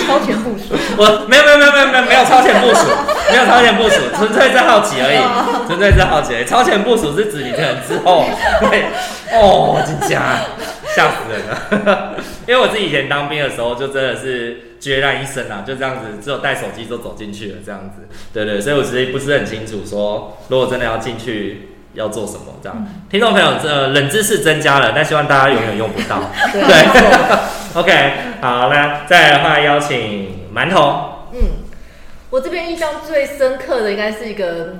[0.00, 0.74] 超前部署。
[0.96, 2.86] 我没有没有没有没有没有没有超前部署，
[3.30, 6.44] 没有超前部署，纯粹是好奇而已，纯粹是好奇而已。
[6.44, 8.24] 超前部署是指你可能之后
[8.62, 8.84] 会
[9.32, 10.40] 哦，真假
[10.94, 12.14] 吓死人了。
[12.46, 18.06] 因为我自己以前当兵的时候，就真的是孑然一生啊，就这样子，只有带手机就走进去了，这样子。
[18.32, 21.70] 对对，所以我其实不是很清楚说，如果真的要进去。
[21.94, 22.54] 要做什么？
[22.62, 26.20] 这样，听众朋友，这冷知识增加了，但希望大家永远用不到。
[26.52, 26.60] 对，
[27.80, 31.28] OK，好，那再来的话，邀请馒头。
[31.32, 31.40] 嗯，
[32.30, 34.76] 我这边印象最深刻的应该是一个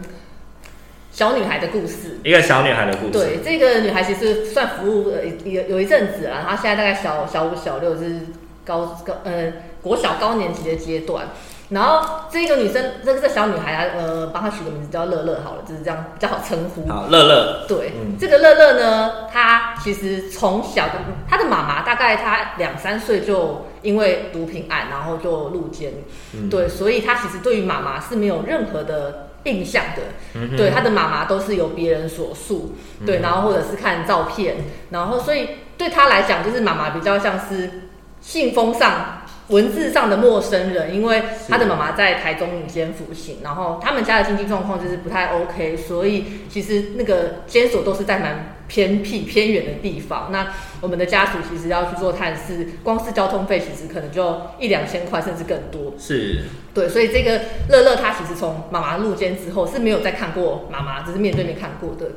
[1.10, 2.18] 小女孩的故事。
[2.24, 3.12] 一个小女孩的故事。
[3.12, 8.20] 对，这个女孩其实算服务呃有有一阵子了，她现在大概小小五、小六，就是
[8.64, 11.26] 高高呃国小高年级的阶段。
[11.70, 16.86] 然后这个女生，这个这小女孩啊，呃，帮她取个名字叫乐乐好了，就是这样比较好称呼。
[16.86, 17.64] 好，乐乐。
[17.66, 20.92] 对，嗯、这个乐乐呢，她其实从小的，
[21.26, 25.94] 她的妈妈大概她两三岁就因为毒品案，然后就入监。
[26.34, 30.02] 嗯、对，所以她其实对于妈妈是没有任何的印象的。
[30.34, 32.74] 嗯、对，她的妈妈都是由别人所述。
[33.00, 34.56] 嗯、对，然后或者是看照片，
[34.90, 35.48] 然后所以
[35.78, 37.88] 对她来讲，就是妈妈比较像是
[38.20, 39.22] 信封上。
[39.48, 50.30] 文字上的陌生人，因为他的妈妈在台中女监服刑，然后他们家的经济状况就是不太 OK，所以其实那个监所都是在蛮偏僻偏远的地方。
[50.32, 55.92] 那我们的家属其实要去做探视，光是交通费其实可能就一两千块，甚至更多。
[55.98, 62.12] 是，对，所以这个乐乐他其实从妈妈入监之后是没有再看过妈妈，只是面对面看过的。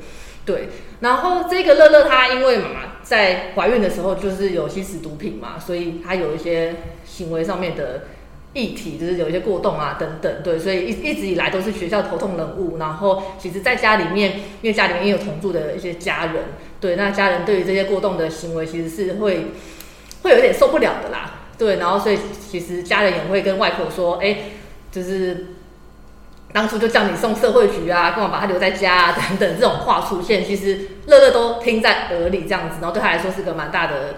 [0.47, 0.69] 对，
[1.01, 8.03] 然后这个乐乐她因为妈妈在怀孕的时候就是有吸食毒品嘛，所以她有一些行为上面的
[8.53, 10.41] 议题，就是有一些过动啊等等。
[10.45, 12.77] 对，所以一一直以来都是学校头痛人物。
[12.77, 16.45] 然后其实在家里面，因为家里面也有同住的一些家人，
[16.79, 19.47] 对，那家人对于这些过动的行为其实是会
[20.23, 21.41] 会有点受不了的啦。
[21.57, 22.17] 对，然后所以
[22.49, 24.37] 其实家人也会跟外婆说，哎，
[24.89, 25.47] 就是。
[26.53, 34.15] 当初就叫你送社会局啊，干嘛把他留在家啊， 等等这种话出现，其实乐乐都听在耳里，这样子，然后对他来说是个蛮大的、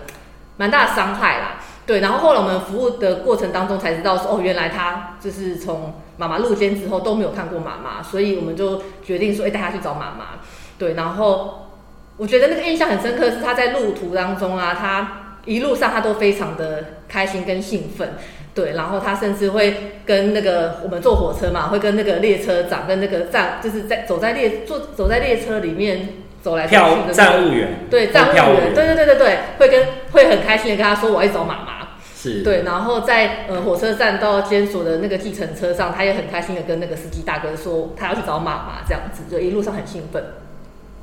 [0.57, 1.55] 蛮大的伤害啦。
[1.85, 10.39] 对，然后后来我们服务的过程当中才知道说，哦，原来他就是从妈妈入监之后都没有看过妈妈，所以我们就决定说，哎，带他去找妈妈。
[10.77, 11.67] 对，然后
[12.15, 18.13] 我觉得那个印象很深刻是他在路途当中啊，他一路上他都非常的开心跟兴奋。
[18.59, 26.09] 对，然后他甚至会跟那个我们坐火车嘛，会跟那个列车长跟那个站，就是在走在列坐走在列车里面
[26.41, 40.21] 走来走去的、那个、站务员，对站务员，对对对对对，会跟会很开心的跟他说我要找妈妈，是对，然后在呃火车站到监所的那个计程车上，他也很开心的跟那个司机大哥说他要去找妈妈，这样子就一路上很兴奋。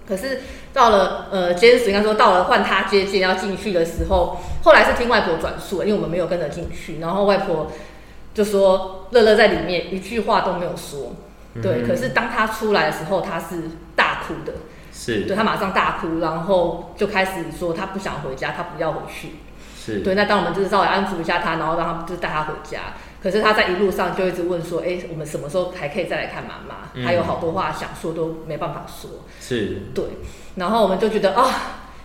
[0.09, 0.41] 可是
[0.73, 7.73] 到了呃监所，应该说到了换他接近要进去的时候，后来是听外婆转述，因为我们没有跟着进去，然后外婆
[8.33, 11.15] 就说乐乐在里面一句话都没有说，
[11.63, 11.83] 对。
[11.83, 13.63] 嗯、可是当他出来的时候，他是
[13.95, 14.53] 大哭的，
[14.93, 19.37] 是对，他马上大哭，然后就开始说他不想回家，他不要回去，
[19.77, 20.15] 是对。
[20.15, 22.95] 那当我们就是稍微安抚一下他，然后让他就是带他回家。
[23.23, 27.03] 可是他在一路上就一直问说：“哎、欸，我们什么时候还可以再来看妈妈？
[27.05, 30.05] 还有好多话想说都没办法说。”是，对。
[30.57, 31.51] 然后我们就觉得啊、哦，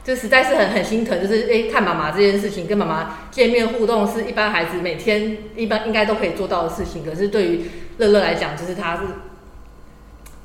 [0.03, 7.05] 就实在是很很心疼，就是哎、欸，看妈妈这件事情，跟妈妈见面互动是一般孩子每天一般应该都可以做到的事情。
[7.05, 7.61] 可是对于
[7.97, 9.03] 乐乐来讲，就是他是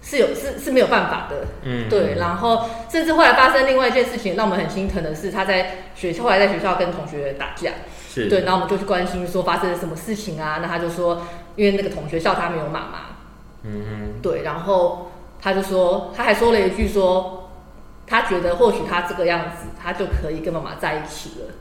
[0.09, 1.49] 是有是是没有办法的。
[1.64, 2.14] 嗯，对。
[2.14, 7.73] 然后甚至后来发生另外一件事情，让我们很心疼的是，他在学后来在学校跟同学打架。
[8.09, 10.61] 是对，然后我们就去关心说发生了什么事情啊？
[10.62, 12.99] 那他就说，因为那个同学笑他没有妈妈。
[13.64, 14.23] 嗯哼。
[14.23, 15.11] 对，然后
[15.42, 17.51] 他就说，他还说了一句说，
[18.07, 21.55] 他觉得或许他这个样子，他就可以跟妈妈在一起了。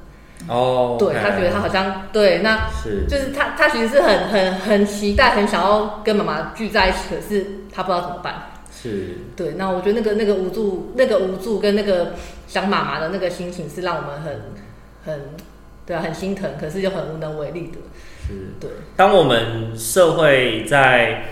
[0.48, 0.98] 哦。
[1.00, 8.52] 对，他觉得他好像对，那是就是他他其实是很很很期待，很想要跟妈妈聚在一起，可是他不知道怎么办。
[8.72, 9.18] 是。
[9.36, 12.14] 对，那我觉得那个那个无助，那个无助跟那个
[12.48, 14.42] 想妈妈的那个心情，是让我们很
[15.06, 15.22] 很。
[15.88, 17.78] 对啊，很心疼，可是又很无能为力的。
[18.28, 18.68] 是，对。
[18.96, 21.26] 当我们社会在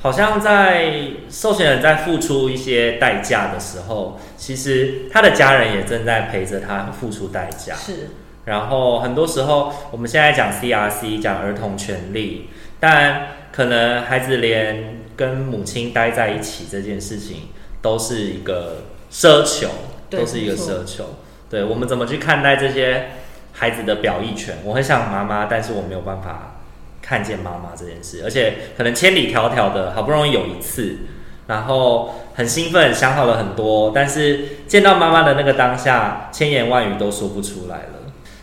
[0.00, 0.92] 好像在
[1.30, 7.76] 受刑人在付出一些代价的时候，其实他的家人也正在陪着他付出代价。
[7.76, 8.08] 是。
[8.44, 12.48] 然后很多时候，我们现在讲 CRC，讲儿童权利，
[12.80, 17.48] 但可能孩子连跟母亲待在一起这件事情，
[17.80, 19.68] 都是一个奢求，
[20.10, 21.16] 都是一个奢求。
[21.48, 23.08] 对，我们怎么去看待这些？
[23.54, 26.54] 孩子的表意权，我很想妈妈，但是我没有办法
[27.02, 31.00] 看见妈妈这件事，而且可能千里迢迢的好不容易有一次，
[31.48, 37.91] 然后很兴奋，想好了很多，但是见到妈妈的那个当下，千言万语都说不出来了。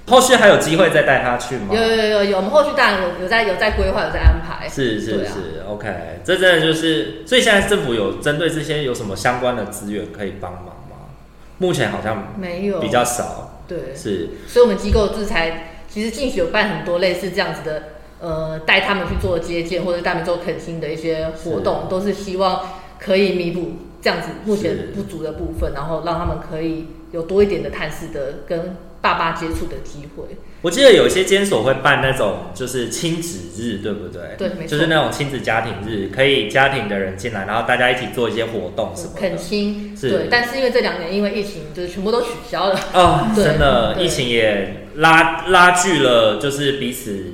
[0.10, 1.68] 后续还有机会再带他去吗？
[1.72, 4.68] 有有有有，我们后续当然有有在有在规划，有在安排。
[4.68, 5.88] 是是是、啊、，OK，
[6.24, 11.14] 这真的就是，所以现在政府有针对这些有什么相关的资源可以帮忙吗？
[11.60, 13.62] 目前好像没有，比较少。
[13.68, 17.84] 对，是，所以我们机构就是才其实进去有办很多类似这样子的，
[18.20, 22.62] 呃，带他们去做接见或者带他们做恳亲的一些活动，是都是希望
[23.00, 28.76] 可以弥补这样子目前不足的部分，然后让他们可以有多一点的探视的跟。
[29.02, 34.36] 爸爸接触的机会，我记得有一些监所会办那种就是亲子日，对不对？
[34.38, 39.20] 对，没错，就是那种亲子家庭日，可以家庭的人进来，然后大家一起做一些活动什么的。
[39.20, 40.28] 恳亲，是对。
[40.30, 42.80] 但是因为这两年因为疫情，就是全部都取消了。
[42.94, 47.34] 哦，真的，疫情也拉拉锯了，就是彼此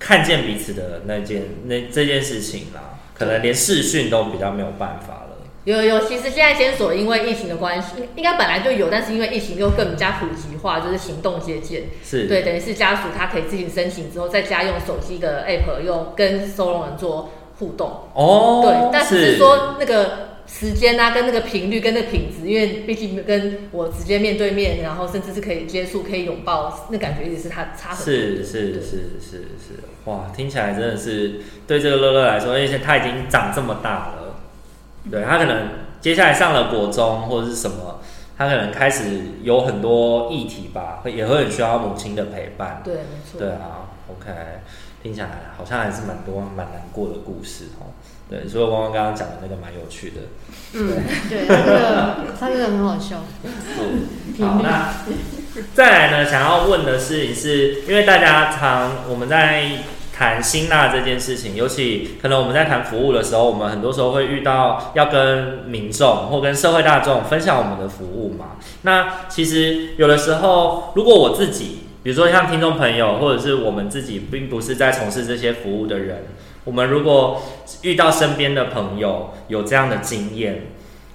[0.00, 5.23] 看见彼此的那件那这件事情啦，可能连视讯都比较没有办法。
[5.64, 17.90] 有有，其实现在监所因为疫情的关系，应该本来就有，但是因为疫情又更加普及化，就是行动接见，是对，等于是家属他可以自行申请之后，在家用手机的 app 用跟收容人做互动。
[18.12, 28.04] 哦，对，但是说那个时间啊，跟那个频率，跟那个品质，因为毕竟跟我直接面对面，然后甚至是可以接触、可以拥抱，那感觉一直是他差很多。
[28.04, 28.80] 是是是
[29.18, 34.23] 是是，哇，听起来真的是对这个乐乐来说，而且他已经长这么大了。
[35.10, 35.68] 对，他可能
[36.00, 38.00] 接下来上了国中或者是什么，
[38.38, 42.80] 他可能开始有很多议题吧，会也会很需要母亲的陪伴。
[42.82, 43.38] 对，没错。
[43.38, 44.30] 对啊，OK，
[45.02, 47.92] 听起来好像还是蛮多蛮难过的故事哦。
[48.30, 50.22] 对，所以汪汪刚刚讲的那个蛮有趣的。
[50.72, 53.22] 嗯，对， 他这个他这个很好笑。
[53.44, 54.42] 是。
[54.42, 54.94] 好，那
[55.74, 56.24] 再来呢？
[56.28, 59.70] 想要问的事情是，因为大家常我们在。
[60.16, 68.52] 谈心纳这件事情，尤其可能我们在谈服务的时候，我们很多时候会遇到要跟民众或跟社会大众分享我们的服务嘛。
[68.82, 76.26] 那其实有的时候，如果我自己，比如说像听众朋友，或者是我们自己，并不是在从事这些服务的人，
[76.62, 77.42] 我们如果
[77.82, 80.68] 遇到身边的朋友有这样的经验，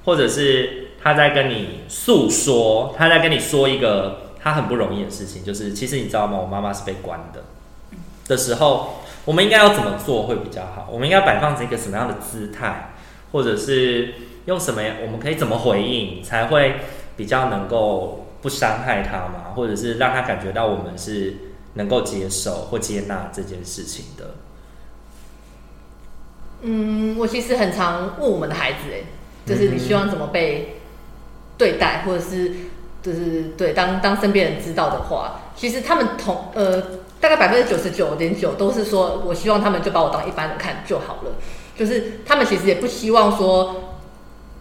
[0.03, 6.37] 或者是他在跟你诉说，他在跟你说一个他很不容易的事情，就是其实你知道吗？
[6.37, 7.41] 我妈妈是被关的。
[8.29, 10.87] 的时候，我们应该要怎么做会比较好？
[10.89, 12.91] 我们应该摆放成一个什么样的姿态，
[13.31, 14.13] 或者是
[14.45, 14.95] 用什么样？
[15.01, 16.75] 我们可以怎么回应才会
[17.17, 19.51] 比较能够不伤害他吗？
[19.55, 21.33] 或者是让他感觉到我们是
[21.73, 24.35] 能够接受或接纳这件事情的？
[26.61, 29.01] 嗯，我其实很常问我们的孩子，哎，
[29.45, 30.79] 就是你希望怎么被
[31.57, 32.51] 对待，或者是
[33.01, 36.98] 就是对当当身边人知道的话，其实他们同呃。
[37.19, 41.31] 大概百分之九十九点九都是说，我希望他们就把我当一般人看就好了。
[41.77, 43.95] 就是他们其实也不希望说，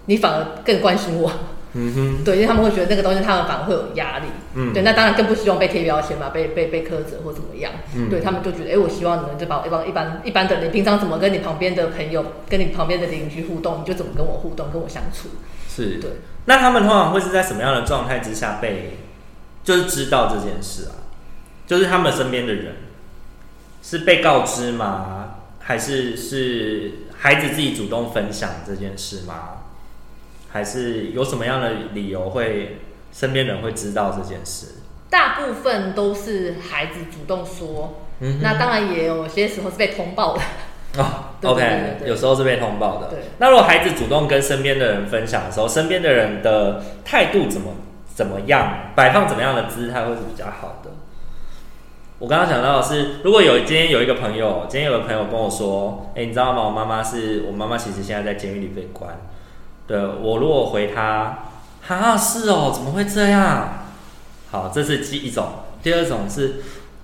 [0.07, 1.31] 你反而更关心我。
[1.73, 2.25] 嗯哼。
[2.25, 4.27] 对，因为他们会觉得那个东西他们反而会有压力。
[4.55, 4.73] 嗯。
[4.73, 7.73] 对，那当然更不希望被贴标签嘛，被被被苛责或怎么样。
[7.95, 8.09] 嗯。
[8.09, 15.29] 对他们就觉得，哎、欸，我希望你们就把我一般一般一般的，你平常怎么跟你旁边的朋友、跟你旁边的邻居互动，你就怎么跟我互动、跟我相处。
[15.69, 15.99] 是。
[16.01, 16.11] 对。
[16.45, 18.99] 那他们通常会是在什么样的状态之下被，
[19.65, 21.08] 就是知道这件事啊？
[21.69, 22.75] 就是他们身边的人
[23.83, 25.37] 是被告知吗？
[25.61, 29.59] 还是是孩子自己主动分享这件事吗？
[30.51, 32.79] 还是有什么样的理由会
[33.13, 34.77] 身边人会知道这件事？
[35.11, 40.43] 大部分都是孩子主动说，嗯，那当然也有些时候是被通报的
[40.97, 41.25] 哦。
[41.45, 43.09] OK，有时候是被通报的。
[43.09, 47.75] 对，那如果孩子主动跟身边的人分享的时候，身边的人的态度怎么
[48.15, 50.91] 怎么样，摆放怎么样的姿态会是比较好的？
[52.19, 56.65] 我刚刚想到的是，如果有今天有一个朋友，今天有个朋友跟我说：“哎、欸，你知道吗？
[56.65, 59.17] 我妈妈是我妈妈，其实现在在监狱里被关。
[59.87, 61.39] 对”我如果回他
[61.87, 63.85] ：“哈，是哦，怎么会这样？”
[64.51, 65.47] 好，这是第一种。
[65.81, 66.57] 第二种是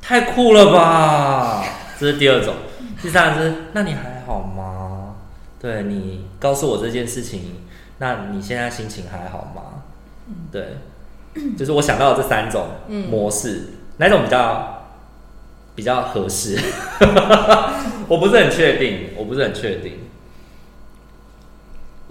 [0.03, 1.65] 太酷了吧？
[1.97, 2.53] 这是第二种。
[3.01, 5.15] 第三种是，那你还好吗？
[5.61, 7.63] 对，你告诉我这件事情，
[7.99, 9.85] 那你现在心情还好吗？
[10.51, 10.79] 对，
[11.57, 12.67] 就是我想到的这三种
[13.09, 14.73] 模式，嗯、哪种比较？
[15.75, 16.57] 比较合适，
[18.09, 19.99] 我不是很确定，我不是很确定，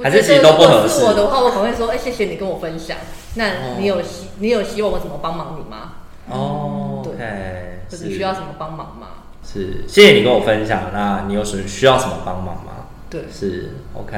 [0.01, 0.99] 还是其实都不合适。
[0.99, 2.97] 是我的话，我可能会说：“哎、欸，谢谢你跟我分享。
[3.35, 5.93] 那你有希，你有希望我怎么帮忙你吗？”
[6.29, 9.07] 哦，对，就是需要什么帮忙吗？
[9.45, 10.91] 是，谢谢你跟我分享。
[10.93, 12.87] 那你有什么需要什么帮忙吗？
[13.09, 14.17] 对，是 OK。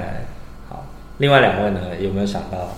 [0.70, 0.86] 好，
[1.18, 2.76] 另外两位呢，有没有想到？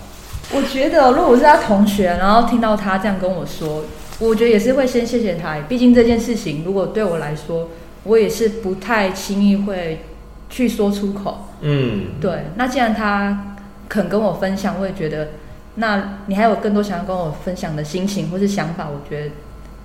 [0.53, 3.83] 我觉得，如果我是他同学，然后听到他这样跟我说。
[4.19, 7.69] 我觉得也是会先谢谢他，毕竟这件事情如果对我来说，
[8.03, 10.01] 我也是不太轻易会
[10.49, 11.49] 去说出口。
[11.61, 12.45] 嗯，对。
[12.55, 13.57] 那既然他
[13.87, 15.29] 肯跟我分享，我也觉得，
[15.75, 19.31] 那你还有更多想要跟我分享的心情或是想法，我觉得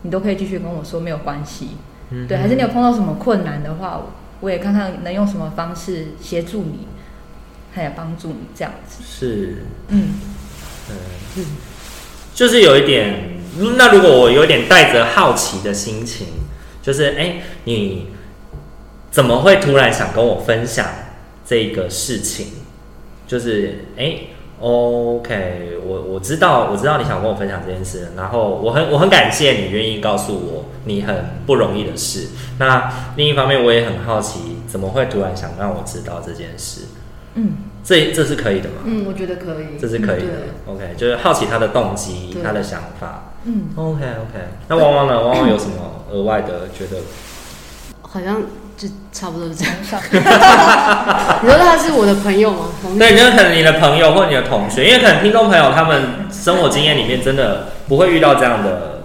[0.02, 1.68] 你都可以继续跟我说，没有关系。
[2.10, 4.00] 嗯哼，对，还是你有碰到什么困难的话，
[4.40, 6.86] 我也看看能用什么方式协助你，
[7.74, 9.02] 还有帮助你这样子。
[9.04, 10.14] 是，嗯
[11.36, 11.44] 嗯，
[12.34, 13.31] 就是有一点。
[13.76, 16.26] 那如果我有点带着好奇的心情，
[16.82, 18.08] 就是哎、欸，你
[19.10, 20.86] 怎么会突然想跟我分享
[21.44, 22.46] 这个事情？
[23.26, 24.28] 就是哎、欸
[24.60, 31.14] ，OK，我我知道，我知道你想跟我分享这件事，然后我很我很感谢你愿意告诉我你很
[31.46, 32.28] 不容易的事。
[32.58, 36.82] 那另一方面，我也很好奇，怎么会突然想让我知道这件事？
[37.34, 38.76] 嗯，这这是可以的吗？
[38.84, 40.32] 嗯，我觉得可以，这是可以的。
[40.66, 43.31] 嗯、OK，就是好奇他的动机，他的想法。
[43.44, 45.20] 嗯，OK OK，那汪汪呢？
[45.20, 46.98] 汪汪有什么额外的觉得？
[48.02, 48.42] 好像
[48.76, 49.74] 就差不多是这样。
[51.42, 52.66] 你说他是我的朋友吗？
[52.98, 59.02] 对，就是可能你的朋友或你的同学，因为可能听众朋友他们生活经验里面真的不会遇到这样的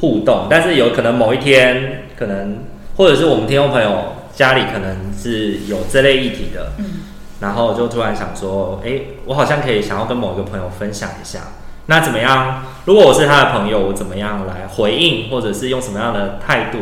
[0.00, 2.64] 互动，但是有可能某一天，可能
[2.96, 7.02] 或者是我们听众朋友家里可能是有这类议题的，嗯，
[7.40, 11.40] 然后就突然想说，哎、欸，我好像可以想要跟某一个朋友分享一下。
[11.86, 12.64] 那怎么样？
[12.84, 16.78] 如果我是他的朋友，我怎么样来回应，或者是用什么样的态度，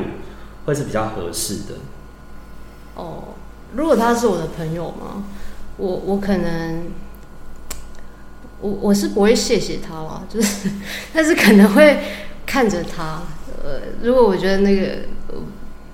[0.67, 1.75] 会是比较合适的？
[2.95, 3.35] 哦，
[3.75, 5.25] 如果他是我的朋友嘛，
[5.77, 6.87] 我我可能，
[8.61, 10.71] 我我是不会谢谢他啦，就是，
[11.15, 11.99] 但是可能会
[12.47, 13.23] 看着他。
[13.63, 15.03] 呃，如果我觉得那个，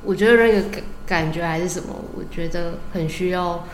[0.05, 3.65] 我觉得那个感感觉还是什么，我觉得很需要。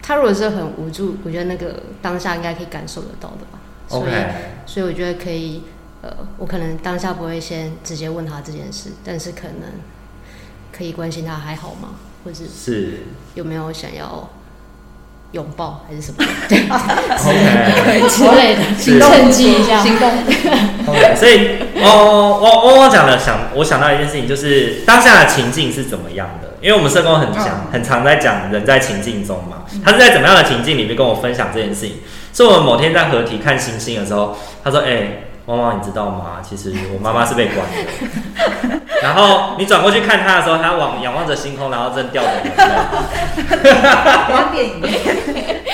[0.00, 3.60] 他如果是很无助，我觉得那个当下应该可以感受得到的吧。
[4.00, 4.12] 所以
[4.66, 5.62] 所以我觉得可以，
[6.02, 9.70] 呃，我可能当下不会先直接问他这件事，但是可能
[10.76, 11.90] 可以关心他还好吗？
[12.24, 13.00] 或者是
[13.34, 14.30] 有没有想要
[15.32, 16.24] 拥抱还是什么？
[16.48, 16.58] 对
[17.80, 20.08] ，OK， 之类的，请趁机一下行动。
[20.86, 26.48] OK，所以，哦，我我我讲了，想我想到一件事情，就是当下的情境是怎么样的？
[26.60, 31.96] 因为我们社工很讲，很常在讲人在情境中嘛，他是在怎么样的情境里面跟我分享这件事情。
[32.32, 36.40] 所以我们某天在合体看星星的时候，他说：“哎、欸，汪汪，你知道吗？
[36.42, 38.80] 其实我妈妈是被关的。
[39.02, 42.62] ”然后你转过去看他的时候，他往仰望着星空，然后正掉着眼泪。
[44.52, 44.82] 电影。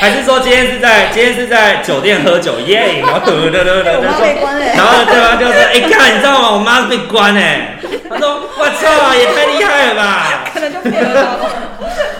[0.00, 3.02] 还是说今天是在今天是在酒店喝酒耶？
[3.02, 4.00] 然后对对对对对，
[4.76, 6.50] 然后对方就说：“哎、欸，看，你知道吗？
[6.52, 7.76] 我妈是被关哎。”
[8.09, 11.67] 他说：“我操，也太厉害了吧！”可能就骗了他。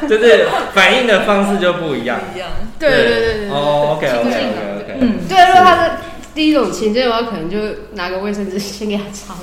[0.09, 2.19] 就是反应的方式就不一样。
[2.35, 2.49] 一样。
[2.79, 4.97] 对对对对哦，OK OK OK OK。
[5.01, 5.91] 嗯，对，如果他是
[6.35, 7.59] 第一种情境的话，可能就
[7.95, 9.35] 拿个卫生纸先给他擦。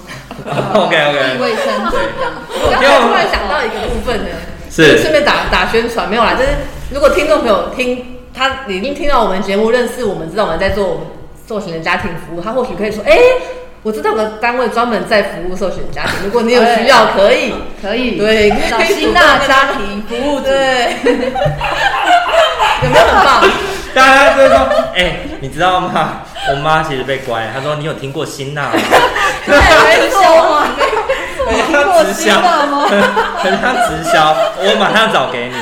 [0.79, 1.19] OK OK。
[1.41, 2.31] 卫生纸这样。
[2.49, 4.29] 我刚才突然想到一个部分呢，
[4.71, 6.49] 是顺便打打宣传，没有啦，就是
[6.91, 11.07] 如果听众朋友听他已经听到我们节目，认识我们，知道我们在做我们
[11.47, 13.17] 受刑人家庭服务，他或许可以说，哎，
[13.86, 20.95] 我知道有个单位专门在服务受刑人家庭， 如果你有需要，可以，可以，对，找新大家庭服务，对。
[22.83, 23.43] 有没有很棒？
[23.93, 24.57] 大家就会说
[24.97, 26.21] ：“哎、欸，你知道吗？
[26.49, 28.71] 我妈其实被关。”她说：“你有听过新娜吗？”
[29.45, 30.19] 对，没错
[30.49, 30.65] 吗？
[31.45, 32.88] 很像直销吗？
[33.38, 35.53] 很像直销，我马上找给你。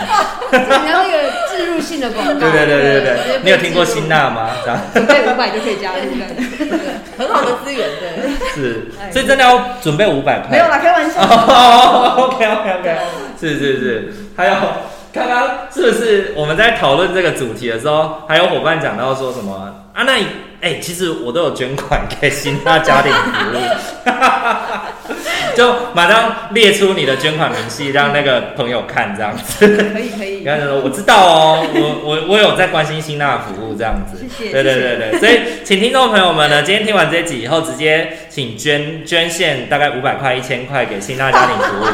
[0.54, 1.43] 你要一个置入
[1.94, 2.34] 性的广告。
[2.34, 4.50] 对对对对对，你有听过辛娜吗？
[4.94, 6.02] 准备五百就可以加入，
[7.18, 8.10] 很好的资源，对。
[8.56, 10.50] 是，所以真的要准备五百块？
[10.50, 11.22] 没有啦，开玩笑。
[11.22, 12.98] 哦，OK OK OK，
[13.40, 14.56] 是是是，还有。
[15.14, 19.54] 刚刚是不是我们在讨论这个主题的时候，还有伙伴讲到说什么
[19.94, 20.02] 啊？
[20.02, 20.26] 那哎、
[20.62, 23.60] 欸，其实我都有捐款给新大家庭服务，
[25.58, 29.68] 就马上列出你的捐款明细，让那个朋友看这样子。
[29.94, 30.44] 可以可以。
[30.46, 34.18] 然后说我知道哦，我我我有在关心新纳服务这样子。
[34.20, 34.52] 谢谢。
[34.52, 41.88] 对对对对，所以请听众朋友们呢，今天听完这集以后，直接请捐捐献大概五百块、一千块给新纳家庭服务，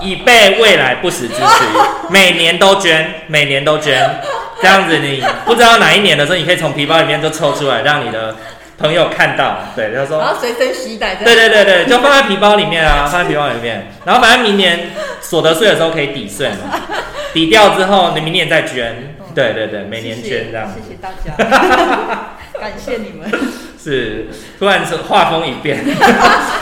[0.00, 1.64] 以备未来不时之需。
[2.10, 4.20] 每年都捐，每年都捐。
[4.60, 8.36] 这样子，你不知道哪一年的时候，你可以从皮包里面就抽出来，让你的
[8.80, 9.58] 朋友看到。
[9.76, 11.14] 对，他说，然后随身携带。
[11.14, 13.92] 对对对对，就放在皮包里面啊， 放在皮包里面。
[14.04, 16.80] 然后反正明年所得税的时候可以抵税嘛，
[17.32, 19.14] 抵掉之后你明年再捐。
[19.32, 20.68] 对对对，每年捐这样。
[20.74, 21.36] 谢谢大家，
[22.58, 23.30] 感谢你们。
[23.82, 24.26] 是，
[24.58, 25.78] 突然是画风一变，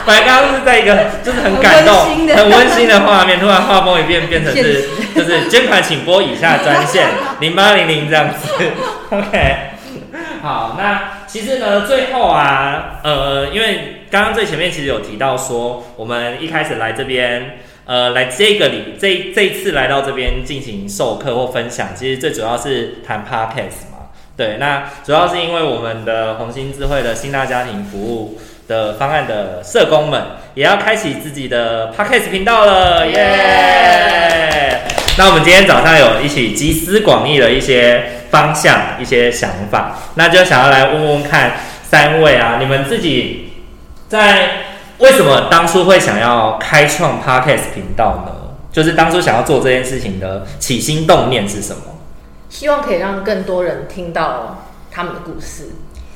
[0.05, 1.95] 本来刚刚是在一个就是很感动、
[2.35, 7.07] 很温馨的画面，突然画风一变，变成是就是捐款请拨以下专线
[7.39, 8.47] 零八零零这样子。
[9.09, 9.55] OK，
[10.41, 23.97] 好，那其实呢，最后啊，呃，因为刚刚最前面其实有提到说，我们一开始来这边，呃，来这个里这这一次来到这边进行授课或分享，其实最主要是谈 Podcast 嘛。
[24.37, 30.23] 对，那主要是因为我们的红星智慧的新大家庭服务的方案的社工们，
[30.53, 34.75] 也要开启自己的 Podcast 频道了，耶、yeah!
[34.75, 35.17] yeah!！
[35.17, 41.53] 那我们今天早上有一起集思广益的一些方向、一些想法，那就想要来问问看
[41.83, 43.53] 三位啊，你们自己
[44.07, 44.49] 在
[44.99, 48.55] 为什么当初会想要开创 Podcast 频道呢？
[48.71, 51.81] 就是当初想要做这件事情的起心动念是什么？
[52.49, 55.69] 希望可以让更多人听到他们的故事，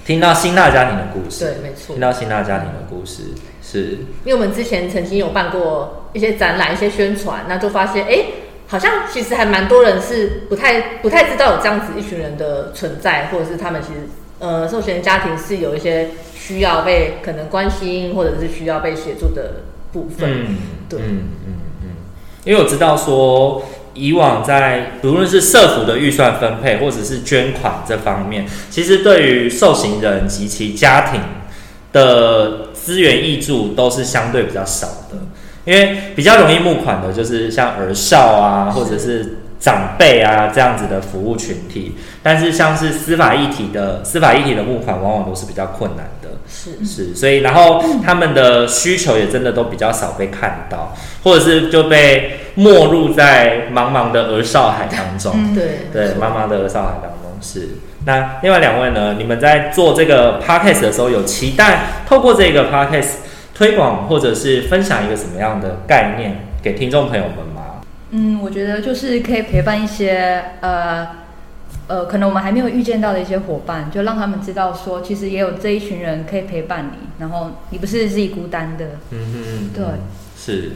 [0.05, 1.45] 听到新大家庭的故事。
[1.45, 1.93] 对，没错。
[1.93, 3.99] 听到新大家庭的故事，是。
[4.23, 8.25] 因为我们之前曾经有办过一些展览、一些宣传，那就发现，哎、欸，
[8.67, 13.99] 好像其实还蛮多人是不太不太知道有这样子一群人的存在，或者是他们其实
[14.39, 20.29] 呃，受刑人家庭是有一些需要被可能关心，或者是需要被协助的部分。
[20.29, 20.57] 嗯，
[20.89, 21.53] 对，嗯嗯
[21.83, 21.89] 嗯，
[22.43, 23.63] 因为我知道说。
[23.95, 31.21] 以往在不论是社福的预算分配，或者是捐款这方面，其实对于受刑人及其家庭
[31.91, 35.17] 的资源益助都是相对比较少的，
[35.65, 46.29] 因为比较容易募款的就是像儿少啊，或者是长辈啊这样子的服务群体，但是像是司法议题的司法议题的募款，往往都是比较困难的。
[46.45, 50.93] 是是，所以然后他们的需求也真的都比较少被看到，
[51.23, 55.31] 或者是就被没入在茫茫的儿少海当中。
[55.33, 57.69] 嗯、对对，茫茫的儿少海当中是。
[58.05, 59.15] 那另外两位呢？
[59.17, 63.11] 你们在做这个 podcast 的时候，有期待透过这个 podcast
[63.53, 67.81] 推广或者是分享一个什么样的概念给听众朋友们吗？
[68.11, 71.07] 嗯，我觉得就是可以陪伴一些呃。
[71.85, 78.85] 呃，可能我们还没有遇见到的一些伙伴，就让他们知道说，其实也有这一群人可以陪伴你，然后你不是自己孤单的。
[79.11, 79.85] 嗯哼，对，
[80.37, 80.71] 是。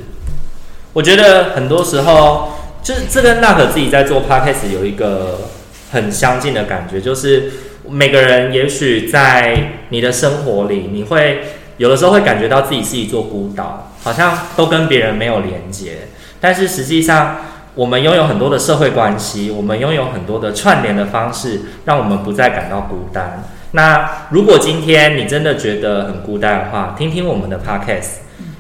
[0.92, 2.50] 我觉得很多时候，
[2.84, 5.48] 就是这跟娜可自己在做 podcast 有一个
[5.92, 7.52] 很相近的感觉，就是
[7.90, 11.42] 每个人也许在你的生活里，你会
[11.78, 16.08] 有的时候会感觉到自己是一座孤岛，好像都跟别人没有连接，
[16.40, 17.38] 但是实际上。
[17.78, 23.44] 我们拥有很多的社会关系，我们拥有很多的串联的方式，让我们不再感到孤单。
[23.74, 28.14] 那如果今天你真的觉得很孤单的话，听听我们的 podcast，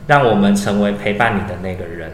[0.05, 2.11] 让我们成为陪伴你的那个人。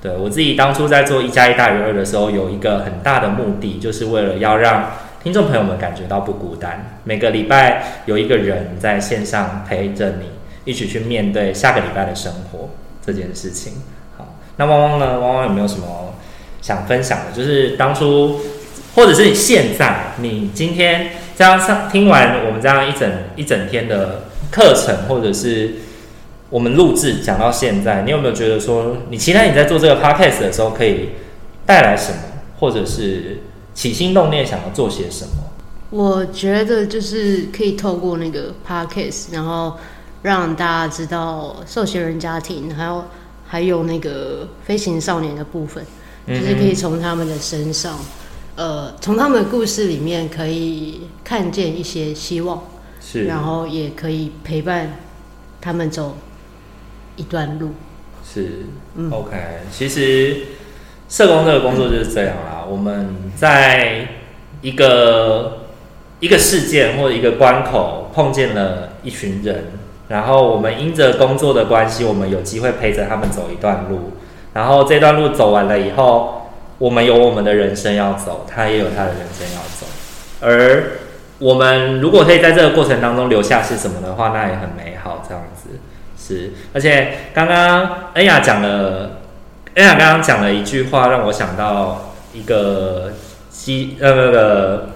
[0.00, 4.92] 对，我自己当初在做一加一大于二的时候，有一个很大的目的，就是为了要让
[5.22, 6.98] 听众朋友们感觉到不孤单。
[7.04, 10.30] 每个礼拜有一个人在线上陪着你，
[10.66, 12.68] 一起去面对下个礼拜的生活
[13.04, 13.72] 这件事情。
[14.18, 15.18] 好，那汪汪呢？
[15.18, 16.12] 汪汪有没有什么？
[16.62, 18.40] 想分享的就是当初，
[18.96, 25.74] 或者是你现在，你今天这样上听完我们这样一整一整天的课程，或者是
[26.50, 31.10] 我们录制讲到现在，你有没有觉得说，你期待你在做这个 podcast 的时候可以
[31.64, 32.18] 带来什么，
[32.58, 33.42] 或者是
[33.72, 35.30] 起心动念想要做些什么？
[35.90, 39.76] 我觉得就是可以透过那个 podcast，然后
[40.26, 43.04] 让大家知道受刑人家庭，还有
[43.46, 45.84] 还有那个飞行少年的部分。
[46.26, 47.96] 就是可以从他们的身上，
[48.56, 52.64] 呃，从他们的故事里面可以看见一些希望，
[53.00, 54.96] 是，然后也可以陪伴
[55.60, 56.16] 他们走
[57.14, 57.70] 一段路，
[58.24, 58.64] 是，
[58.96, 59.36] 嗯，OK。
[59.70, 60.38] 其实
[61.08, 64.08] 社工这个工作就是这样啦，我们在
[64.62, 65.68] 一个
[66.18, 69.66] 一个事件或者一个关口碰见了一群人，
[70.08, 74.12] 然后我们因着工作的关系，我们有机会陪着他们走一段路。
[74.52, 79.86] 然后这段路走完了以后，我们有我们的人生要走，他也有他的人生要走。
[80.40, 80.98] 而
[81.38, 85.22] 我们如果可以在这个过程当中留下是什么的话，那也很美好。
[85.28, 85.70] 这样子
[86.16, 89.18] 是，而且刚刚恩雅讲了，
[89.74, 93.12] 恩雅刚刚讲了一句话，让我想到一个
[93.50, 94.88] 基呃那个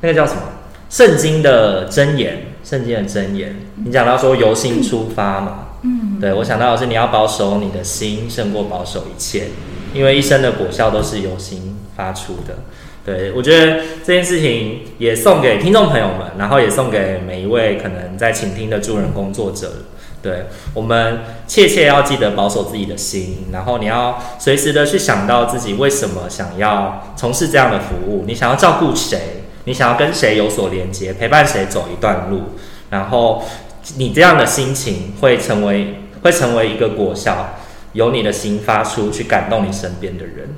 [0.00, 0.42] 那个叫什么？
[0.88, 3.54] 圣经的箴言，圣经的箴言，
[3.84, 5.58] 你讲到说由心出发嘛。
[5.82, 9.48] 嗯，对，我想到的是你要保守你的心胜过保守一切，
[9.92, 12.56] 因为一生的果效都是由心发出的。
[13.04, 19.70] 对，我觉得这件事情也送给听众朋友们，然后也送给每一位可能在倾听的助人工作者。
[20.22, 32.54] 对，我们切切要记得保守自己的心，然后你要随时的去想到自己为什么想要从事这样的服务，你想要照顾谁，你想要跟谁有所连接，陪伴谁走一段路，
[32.90, 33.42] 然后。
[33.98, 37.54] 你这样的心情会成为会成为一个果效，
[37.92, 40.56] 由你的心发出去感动你身边的人。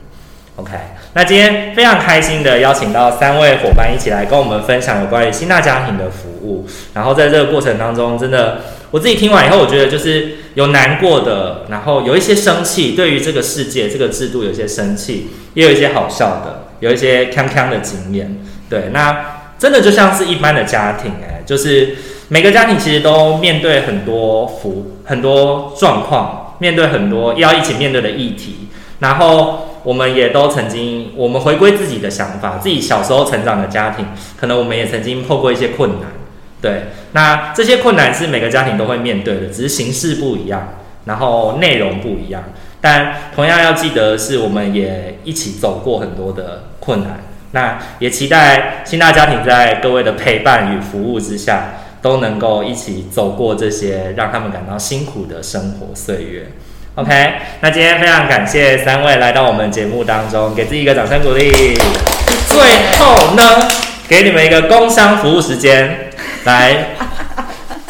[0.54, 0.70] OK，
[1.12, 6.68] 那今天非常开心的邀请到三位伙伴一起来跟我们分享有关于新大家庭的服务。
[6.94, 8.61] 然后在这个过程当中，真的
[8.92, 18.38] 我自己听完以后，我觉得就是有难过的，然后有一些生气，对于这个世界这个制度有些生气，也有一些好笑的，有一些锵锵的经验。
[18.69, 21.97] 对，那真的就像是一般的家庭，欸，哎，就是。
[22.29, 28.67] 每个家庭其实都面对很多福很多状况，面对很多要一起面对的议题，
[28.99, 34.07] 然后我们也都曾经，我们回归自己的想法，自己小时候成长的家庭，
[34.37, 36.11] 可能我们也曾经碰过一些困难，
[36.61, 40.71] 对，那这些困难是每个家庭都会面对的，只是形式不一样，
[41.05, 42.43] 然后内容不一样，
[42.81, 47.21] 但同样要记得是，我们也一起走过很多的困难。
[47.57, 51.68] 那也期待新大家庭在各位的陪伴与服务之下，
[52.02, 56.52] 都能够一起走过这些让他们感到辛苦的生活岁月。
[56.96, 57.32] OK，
[57.62, 61.74] 那今天非常感谢三位来到我们节目当中，给自己一个掌声鼓励。
[62.46, 62.59] 最
[62.98, 63.42] 后呢，
[64.07, 66.11] 给你们一个工商服务时间，
[66.44, 66.88] 来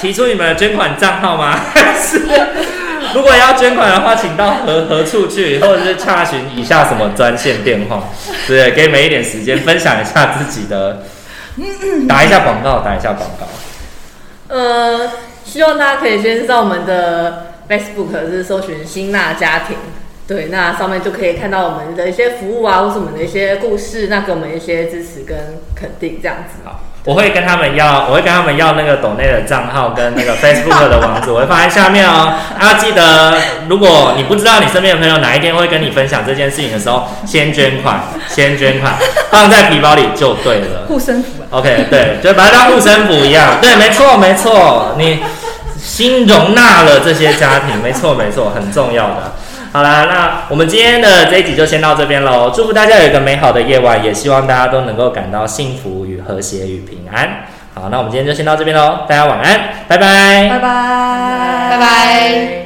[0.00, 1.58] 提出你们的捐款账号吗？
[2.00, 2.20] 是。
[3.16, 8.10] 如果要捐款的话，请到何何处去，或者是查询以下什么专线电话，
[8.46, 11.02] 对，给你们一点时间分享一下自己的，
[12.06, 14.54] 打一下广告，打一下广告。
[14.54, 15.10] 呃，
[15.46, 19.78] 希望大家可以先上我们的 Facebook，是搜寻新娜家庭，
[20.28, 25.38] 对，那上面就可以看到我们的一些服务啊，或是我们的一些故事，那给我们一些支持跟
[25.74, 26.58] 肯定，这样子。
[26.64, 26.82] 好。
[27.06, 32.34] 我会跟他们要，我会跟他们要那个抖内的账号跟那个 Facebook 的网址，我会放在下面哦。
[32.58, 33.32] 大啊，记得，
[33.68, 38.92] 如果你不知道你身边的朋友哪一天会跟你分享这件事情的时候，先捐款，先捐款，
[39.30, 40.84] 放在皮包里就对了。
[40.88, 41.28] 护身符。
[41.50, 43.58] OK，对，就把它当护身符一样。
[43.62, 45.22] 对，没错，没错，你
[45.80, 49.32] 心容纳了这些家庭，没错，没错，很重要的。
[49.76, 52.50] 好啦，那我们今天的这一集就先到这边喽。
[52.50, 57.44] 祝福大家有一个美好的夜晚，也希望大家都能够感到幸福与和谐与平安。
[57.74, 62.65] 好，那我们今天就先到这边喽，大家晚安，拜拜，拜拜，拜拜。